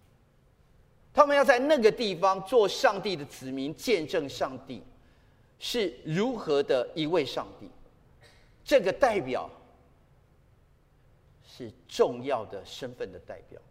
[1.14, 4.84] 他们要在那个地方做上帝的子民，见证上帝
[5.58, 7.70] 是如何的一位上帝。
[8.66, 9.50] 这个代表
[11.48, 13.62] 是重要的身份的代表。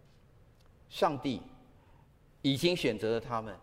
[0.89, 1.43] 上帝
[2.41, 3.55] 已经选择了他们，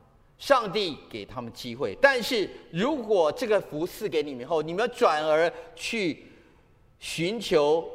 [0.41, 1.95] 上帝给他们机会。
[2.01, 6.25] 但是如果这个福赐给你们后，你们转而去
[6.99, 7.87] 寻求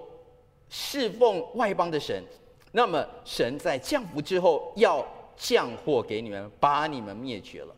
[0.71, 2.23] 侍奉外邦的神，
[2.71, 5.05] 那么神在降福之后要
[5.37, 7.75] 降祸给你们，把你们灭绝了。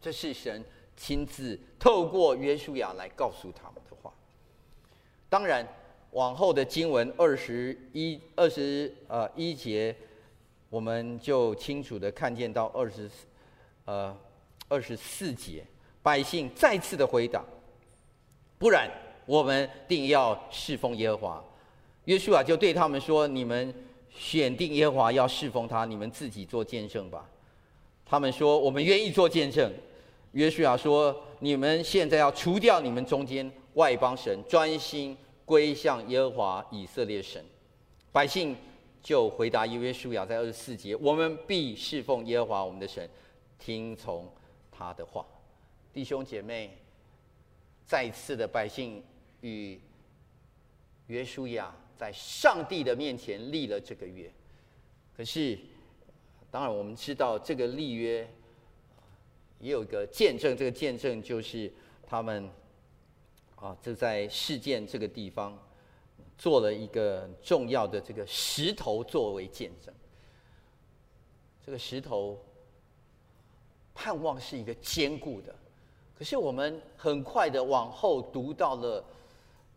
[0.00, 0.64] 这是神
[0.96, 4.12] 亲自透过约书亚来告诉他们的话。
[5.28, 5.64] 当然，
[6.10, 9.94] 往后的经文二十一、二十呃一节。
[10.68, 13.26] 我们就清楚的看见到二十四，
[13.84, 14.16] 呃，
[14.68, 15.64] 二十四节，
[16.02, 17.44] 百姓再次的回答，
[18.58, 18.90] 不然
[19.26, 21.44] 我们定要侍奉耶和华。
[22.04, 23.72] 约书亚就对他们说：“你们
[24.10, 27.28] 选定耶和华要侍奉他，你们自己做见证吧。”
[28.04, 29.72] 他们说：“我们愿意做见证。”
[30.32, 37.44] 约书亚说：“你们现在要除掉你们中间外邦神，专心归向耶和华以色列神。”
[38.10, 38.56] 百姓
[39.02, 43.08] 就回答约书亚在二十四节：“我们必侍奉耶和华我们的神，
[43.64, 44.28] 听从
[44.72, 45.24] 他的话。”
[45.94, 46.76] 弟兄姐妹，
[47.86, 49.00] 再次的百姓
[49.42, 49.80] 与
[51.06, 54.28] 约书亚在上帝的面前立了这个约。
[55.16, 55.56] 可是，
[56.50, 58.28] 当然我们知道这个立约
[59.60, 61.70] 也有一个见证，这个见证就是
[62.06, 62.50] 他们
[63.56, 65.56] 啊，就在事件这个地方
[66.36, 69.94] 做了一个重要的这个石头作为见证。
[71.64, 72.42] 这个石头
[73.94, 75.54] 盼望是一个坚固的。
[76.18, 79.04] 可是我们很快的往后读到了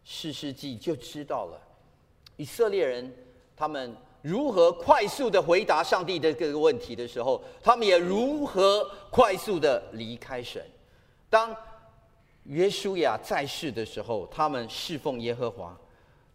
[0.04, 1.60] 士师记，就知道了
[2.38, 3.12] 以色列人
[3.56, 10.64] 他们如何快速的回答上帝的这个问题的时候，他们也如何快速的离开神。
[11.30, 11.56] 当
[12.44, 15.76] 约书亚在世的时候，他们侍奉耶和华；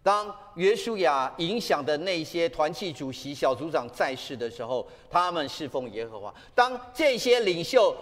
[0.03, 7.97] 当约书亚影响的那些团契主席、小组长在世的时候，他们侍奉耶和华；当这些领袖。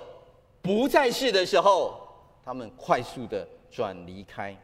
[0.60, 1.98] 不在世的时候，
[2.44, 4.54] 他们快速的转离开，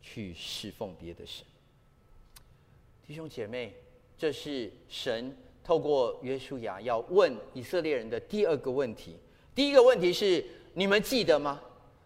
[0.00, 1.44] 去侍奉别的神。
[3.04, 3.74] 弟兄姐妹，
[4.16, 9.16] 这是神透过约书亚要问以色列人的第二个问题。
[9.52, 10.44] 第一个问题是：
[10.74, 11.60] 你们记得吗？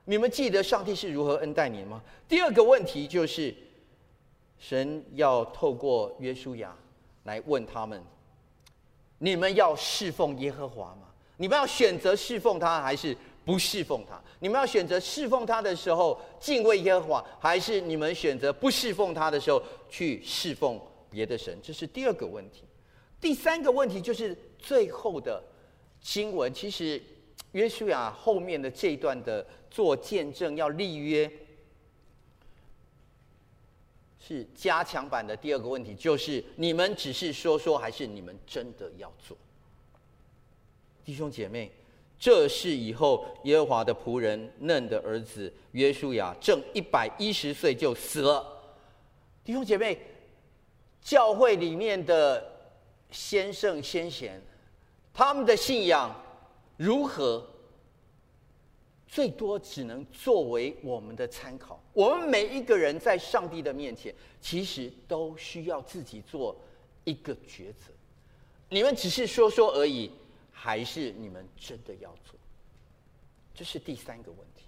[0.07, 2.01] 你们记得上帝是如何恩待你吗？
[2.27, 3.55] 第二个问题就是，
[4.61, 6.77] 神要透过约书亚
[7.25, 8.01] 来问他们：
[9.19, 11.09] 你们要侍奉耶和华吗？
[11.39, 14.23] 你们要选择侍奉他，还是不侍奉他？
[14.39, 21.59] 你们要选择侍奉他的时候敬畏耶和华，还是你们选择不侍奉他的时候去侍奉别的神？
[21.63, 22.65] 这是第二个问题。
[23.19, 25.43] 第三个问题就是最后的
[26.03, 26.53] 经文。
[26.53, 27.03] 其实
[27.53, 31.31] 约书亚后面的这一段的做见证要立约，
[34.31, 39.37] 是加强版的第二个问题，就是你们只是说说，还是你们真的要做？
[41.05, 41.69] 弟兄姐妹，
[42.17, 48.47] 这是以后耶和华的仆人嫩的儿子约书亚正一百一十岁就死了。
[49.43, 49.99] 弟兄姐妹，
[51.03, 52.49] 教会里面的
[53.11, 54.41] 先圣先贤，
[55.13, 56.15] 他们的信仰
[56.77, 57.45] 如何？
[59.11, 61.83] 最多只能作为我们的参考。
[61.93, 66.57] 我们每一个人在上帝的面前，其实都需要自己做
[67.05, 67.93] 一个抉择。
[68.69, 70.11] 你们只是说说而已。
[70.63, 72.39] 还是你们真的要做？
[73.55, 74.67] 这是第三个问题。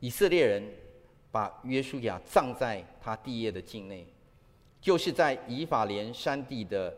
[0.00, 0.68] 以色列人
[1.30, 4.04] 把约书亚葬在他地业的境内，
[4.80, 6.92] 就是在以法莲山地的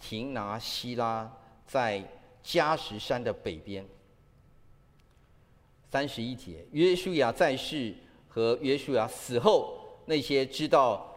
[0.00, 1.32] 亭拿西拉，
[1.64, 2.04] 在
[2.44, 3.84] 加什山的北边。
[5.90, 7.92] 三十一节，约书亚在世
[8.28, 9.76] 和约书亚死后，
[10.06, 11.10] 那些知道。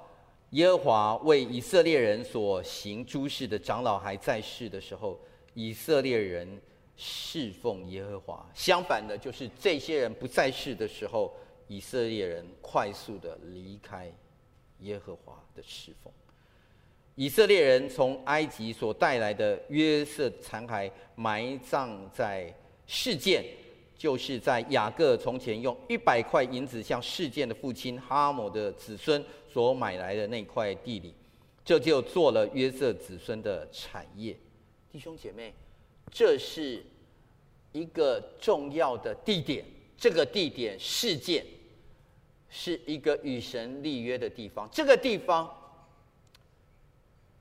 [0.51, 5.19] 耶和华为以色列人所行诸事的长老还在世的时候，
[5.53, 6.61] 以色列人
[6.95, 8.49] 侍奉耶和华。
[8.53, 11.35] 相反的，就是这些人不在世的时候，
[11.67, 14.09] 以色列人快速的离开
[14.79, 16.13] 耶和华的侍奉。
[17.17, 22.53] 以色列人从埃及所带来的约瑟残骸埋葬在
[22.85, 23.43] 示剑，
[23.97, 29.21] 就是在雅各从前用一百块银子向示剑的父亲哈摩的子孙。
[29.49, 31.11] 所买来的那块地里，
[31.65, 34.37] 这就做了约瑟子孙的产业。
[34.91, 35.51] 弟兄姐妹，
[36.11, 36.85] 这是
[37.71, 39.65] 一个重要的地点。
[39.97, 41.43] 这个地点示剑，
[42.49, 44.69] 是一个与神立约的地方。
[44.71, 45.51] 这个地方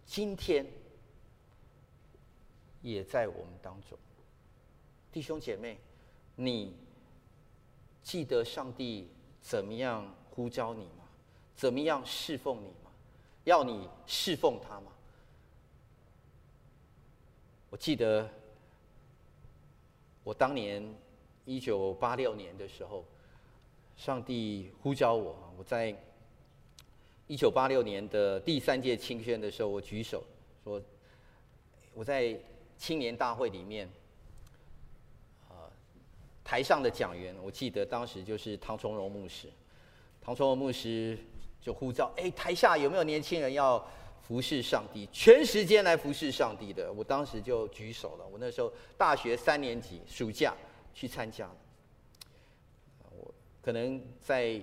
[0.06, 0.64] 今天
[2.80, 3.98] 也在我们当中。
[5.12, 5.78] 弟兄姐妹，
[6.36, 6.76] 你
[8.02, 11.04] 记得上帝怎么样呼召你吗？
[11.54, 12.90] 怎么样侍奉你吗？
[13.44, 14.92] 要你侍奉他吗？
[17.68, 18.30] 我记得
[20.22, 20.82] 我当年
[21.44, 23.04] 一九八六年的时候，
[23.96, 25.36] 上帝呼召我。
[25.58, 25.96] 我在
[27.26, 30.22] 一九八六年的第三届青宣的时候，我举手
[30.64, 30.80] 说，
[31.94, 32.38] 我在
[32.76, 33.88] 青年大会里面，
[35.48, 35.70] 啊，
[36.44, 39.48] 台上的讲员，我记得当时就是唐崇荣牧师，
[40.20, 41.18] 唐崇荣牧师。
[41.58, 43.84] 就呼召，哎，台下有没有年轻人要
[44.22, 45.08] 服侍上帝？
[45.12, 48.26] 全时间来服侍上帝的，我当时就举手了。
[48.30, 50.54] 我那时候大学三年级暑假
[50.94, 51.56] 去参加了。
[53.10, 54.60] 我可能在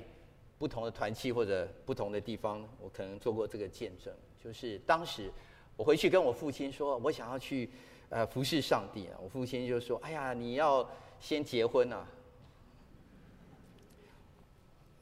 [0.57, 4.13] 不同的团契或者不同的地方，我可能做过这个见证。
[4.41, 5.31] 就是当时
[5.75, 7.69] 我回去跟我父亲说，我想要去
[8.09, 10.89] 呃服侍上帝啊，我父亲就说：“哎呀，你要
[11.19, 12.07] 先结婚啊。”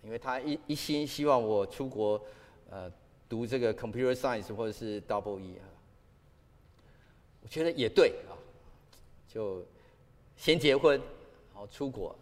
[0.03, 2.19] 因为他一一心希望我出国
[2.69, 2.91] 呃
[3.29, 5.65] 读这个 computer science 或者是 double E 啊。
[7.43, 8.33] 我觉得也对啊，
[9.27, 9.63] 就
[10.35, 10.99] 先结婚，
[11.53, 12.15] 然后出国。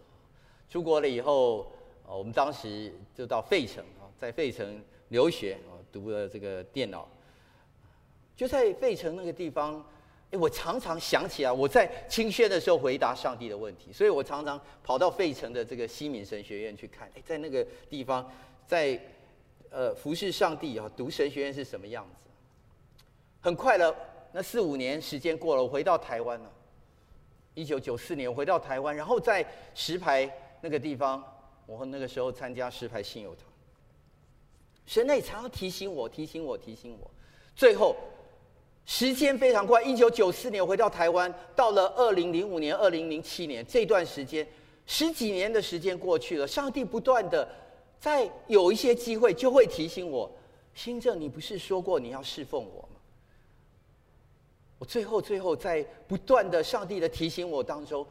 [0.68, 1.72] 出国了以后，
[2.16, 7.08] 我们当时就到费城啊，在费城留学啊，读了这个电脑。
[8.36, 9.84] 就在费城那个地方，
[10.30, 17.10] 哎，我常常想起来，我在青宣的时候回答上帝的问题，所以我常常跑到费城的这个西敏神学院去看。
[17.14, 18.30] 哎，在那个地方，
[18.66, 18.98] 在
[19.70, 22.30] 呃服侍上帝啊，读神学院是什么样子？
[23.40, 23.94] 很快了。
[24.32, 26.50] 那四五年时间过了，我回到台湾了。
[27.54, 29.44] 一九九四年我回到台湾，然后在
[29.74, 30.30] 石牌
[30.60, 31.22] 那个地方，
[31.70, 33.44] 我那个时候参加石牌信友堂。
[34.86, 37.08] 神内常常提醒我，提醒我，提醒我。
[37.54, 37.94] 最后，
[38.84, 44.44] 时间非常快，一九九四年回到台湾，到了二零零五年、二零零七年这段时间，
[44.84, 47.48] 十几年的时间过去了，上帝不断的
[48.00, 50.28] 在有一些机会就会提醒我：
[50.74, 52.98] 新正，你不是说过你要侍奉我吗？
[54.80, 58.04] 我最后，最后在不断的上帝的提醒我当中，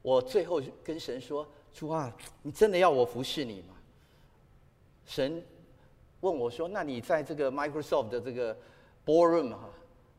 [0.00, 3.74] 我最后跟神说：“主啊，你真的要我服侍你吗？”
[5.06, 5.42] 神
[6.20, 8.56] 问我说：“那你在这个 Microsoft 的这个
[9.04, 9.68] Boardroom 哈，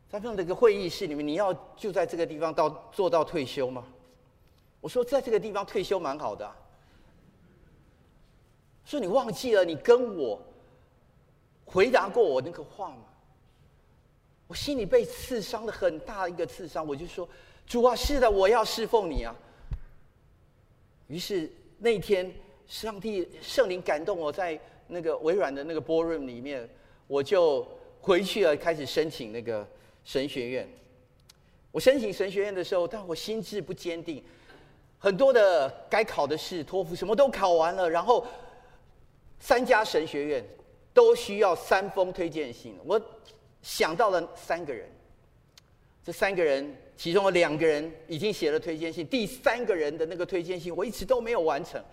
[0.09, 3.85] 在这样的一个会议室里面，你要就在这个地方到做到退休吗？”
[4.81, 6.55] 我说：“在这个地方退休蛮好的啊。”
[8.83, 10.41] 说：“你忘记了你跟我
[11.65, 12.97] 回答过我那个话吗？”
[14.47, 17.27] 我心里被刺伤了很大一个刺伤，我就说
[17.65, 19.33] ：“主啊，是的，我要侍奉你啊。”
[21.13, 21.47] 于是
[21.77, 22.33] 那天，
[22.65, 26.67] 上帝圣灵感动我在那个微软的那个 boardroom 里面，
[27.05, 27.67] 我就
[28.01, 29.63] 回去了，开始申请那个
[30.03, 30.67] 神学院。
[31.71, 34.23] 我申请神学院的时候，但我心智不坚定，
[34.97, 38.25] 很多的该考的试，托福什么都考完了，然后
[39.39, 40.43] 三家神学院
[40.95, 42.99] 都需要三封推荐信，我。
[43.61, 44.89] 想到了三个人，
[46.03, 51.83] 这三个人其中有两个人已经写了推荐信，第三个人的那个推荐信我一直都没有完成。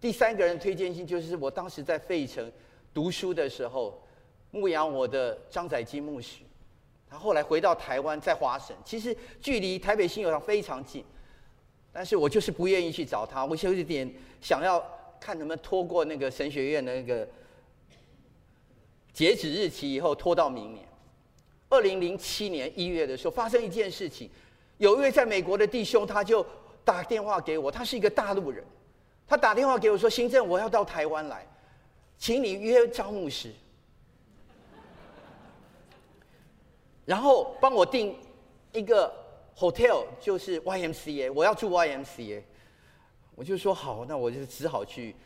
[0.00, 2.50] 第三个人推荐信就是我当时在费城
[2.94, 4.02] 读书的时候
[4.50, 6.40] 牧养我的张载基牧师，
[7.08, 11.04] 他后来回到台湾在华神，其实距离台北信友堂非常近，
[11.92, 14.10] 但是我就是不愿意去找他，我就有一点
[14.40, 14.84] 想要
[15.18, 17.28] 看能不能拖过那个神学院的那个。
[19.12, 20.86] 截止日期以后拖到明年，
[21.70, 24.28] 二零零七年一月的时候发生一件事情，
[24.76, 26.44] 有一位在美国的弟兄，他就
[26.84, 28.62] 打电话给我，他是一个大陆人，
[29.26, 31.46] 他打电话给我说：“新正，我要到台湾来，
[32.18, 33.50] 请你约张牧师，
[37.06, 38.14] 然后帮我订
[38.72, 39.10] 一个
[39.56, 42.42] hotel，就是 YMCA，我要住 YMCA。”
[43.34, 45.16] 我就说好，那我就只好去。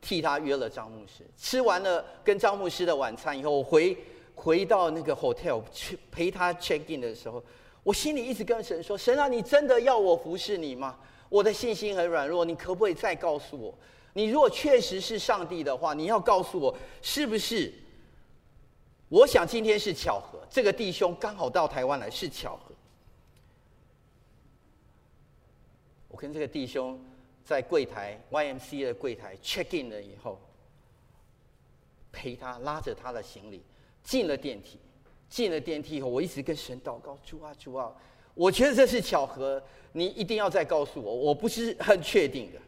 [0.00, 3.96] 替他约了张牧师，吃完了跟张牧师的晚餐以后，我回
[4.34, 7.42] 回到那个 hotel 去陪他 check in 的时候，
[7.82, 10.98] 我心里一直跟神说：“神啊，你真的要我服侍你吗？
[11.28, 13.74] 我的信心很软弱，你可不可以再告诉我？
[14.12, 17.72] 你如果确实是上帝的话，你要告诉我是不是？
[19.08, 22.74] 我想今天是巧合，这个弟兄刚好到台湾来是巧合。
[26.08, 26.98] 我跟这个弟兄。”
[27.44, 30.40] 在柜台 YMCA 的柜台 check in 了以后，
[32.10, 33.62] 陪他拉着他的行李
[34.04, 34.78] 进了电梯。
[35.28, 37.92] 进了电梯以后，我一直跟神祷告：主啊，主啊，
[38.34, 42.60] 我觉得这是巧合，你一定要再告诉我，我不是很确定的。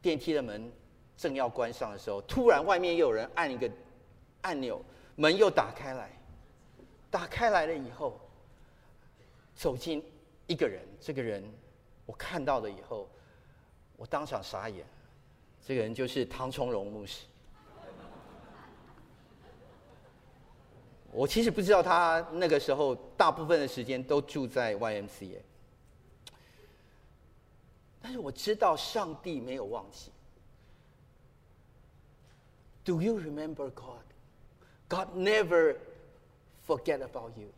[0.00, 0.70] 电梯的门
[1.16, 3.68] 正要关上的时候，突然外面又有人按一个
[4.42, 4.80] 按钮，
[5.16, 6.10] 门又打开来。
[7.10, 8.18] 打开来了以后，
[9.56, 10.04] 走进
[10.46, 11.42] 一个人，这个人。
[12.06, 13.08] 我看到了以后，
[13.96, 14.86] 我当场傻眼。
[15.66, 17.26] 这个人就是唐崇荣牧师。
[21.12, 25.40] 我其实不知道他那个时候大部分的时间都住在 YMCA，
[28.00, 30.10] 但是我知道上帝没有忘记。
[32.82, 34.02] Do you remember God?
[34.88, 35.76] God never
[36.66, 37.48] forget about you。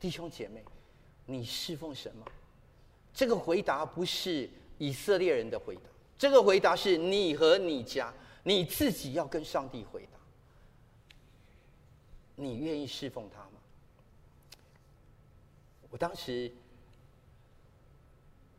[0.00, 0.64] 弟兄姐妹，
[1.26, 2.24] 你侍奉什么？
[3.12, 4.48] 这个回答不是
[4.78, 5.82] 以色列人的回答，
[6.16, 8.12] 这个回答是你和你家
[8.42, 10.18] 你自己要跟上帝回答。
[12.34, 13.50] 你愿意侍奉他吗？
[15.90, 16.50] 我当时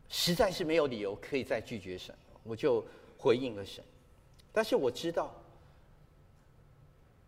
[0.08, 2.16] 实在是没有理由可以再拒绝神。
[2.44, 2.86] 我就
[3.18, 3.84] 回应了神。
[4.52, 5.34] 但是我知道，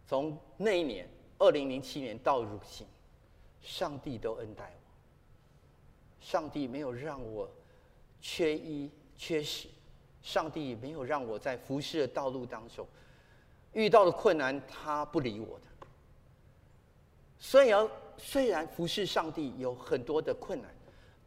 [0.06, 2.86] 从那一年二零零七年到如今，
[3.62, 6.24] 上帝都恩待我。
[6.24, 7.50] 上帝没有让我
[8.22, 9.68] 缺衣缺食，
[10.22, 12.88] 上帝没有让我在服侍的道路当中
[13.74, 15.66] 遇到的困难，他不理我的。
[17.48, 17.88] 虽然
[18.18, 20.76] 虽然服侍上帝有很多的困难，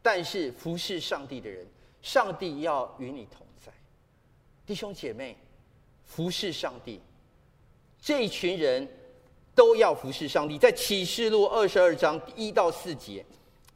[0.01, 1.65] 但是服侍上帝的人，
[2.01, 3.71] 上帝要与你同在。
[4.65, 5.37] 弟兄姐妹，
[6.03, 6.99] 服侍上帝，
[8.01, 8.85] 这一群人
[9.55, 10.57] 都要服侍上帝。
[10.57, 13.25] 在启示录二十二章一到四节。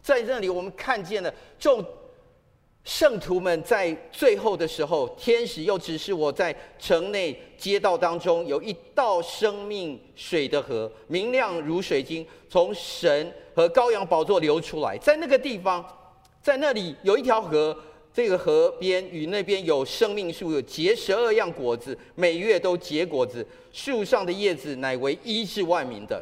[0.01, 1.81] 在这里，我们看见了众
[2.83, 14.97] 圣徒们在最后的时候，天使又指示我在城内街道当中有一道生命水的河，明亮如水晶，从神和羔羊宝座流出来。
[14.97, 15.85] 在那个地方，
[16.41, 17.77] 在那里有一条河，
[18.13, 26.21] 这个河边与那边有生命树，有结十二样果子，每月都结果子，树上的叶子乃为医治万民的。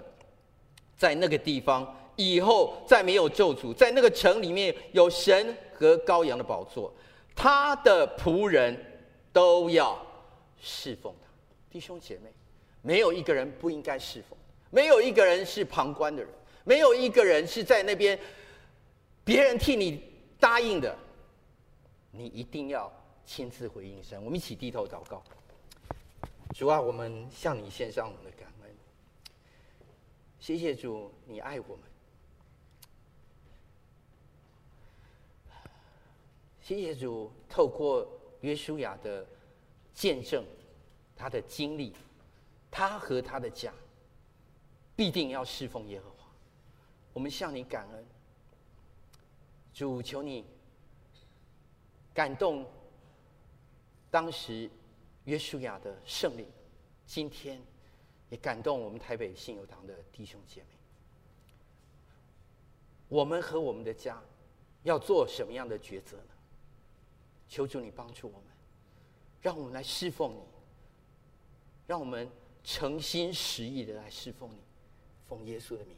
[0.96, 1.98] 在那个地方。
[2.16, 6.94] 以后再没有咒诅，在那个城里面有神和羔羊的宝座，
[7.36, 8.78] 他的仆人
[9.34, 10.00] 都要
[10.60, 11.28] 侍奉他。
[11.70, 12.32] 弟兄姐妹，
[12.82, 14.38] 没有一个人不应该侍奉，
[14.70, 16.32] 没有一个人是旁观的人，
[16.64, 18.20] 没有一个人是在那边
[19.24, 20.04] 别人替你
[20.40, 20.96] 答应的，
[22.12, 22.92] 你一定要
[23.26, 24.24] 亲自回应神。
[24.24, 25.24] 我们一起低头祷告，
[26.54, 28.70] 主啊，我们向你献上我们的感恩，
[30.40, 31.91] 谢谢主，你爱我们。
[36.72, 38.08] 谢谢主，透过
[38.40, 39.28] 约书亚的
[39.94, 40.42] 见证，
[41.18, 41.94] 他的经历，
[42.72, 43.74] 他和他的家
[44.96, 46.30] 必定要侍奉耶和华。
[47.12, 48.06] 我们向你感恩，
[49.74, 50.46] 主，求你
[52.14, 52.66] 感动
[54.10, 54.72] 当时
[55.26, 56.48] 约书亚的圣灵，
[57.06, 57.62] 今天
[58.30, 60.68] 也感动我们台北信友堂的弟兄姐妹。
[63.10, 64.24] 我们和我们的家
[64.84, 66.18] 要做什么样的抉择？
[67.52, 68.44] 求主你帮助我们，
[69.42, 70.40] 让我们来侍奉你，
[71.86, 72.32] 让我们
[72.64, 74.62] 诚心实意的来侍奉你，
[75.28, 75.98] 奉耶稣的名，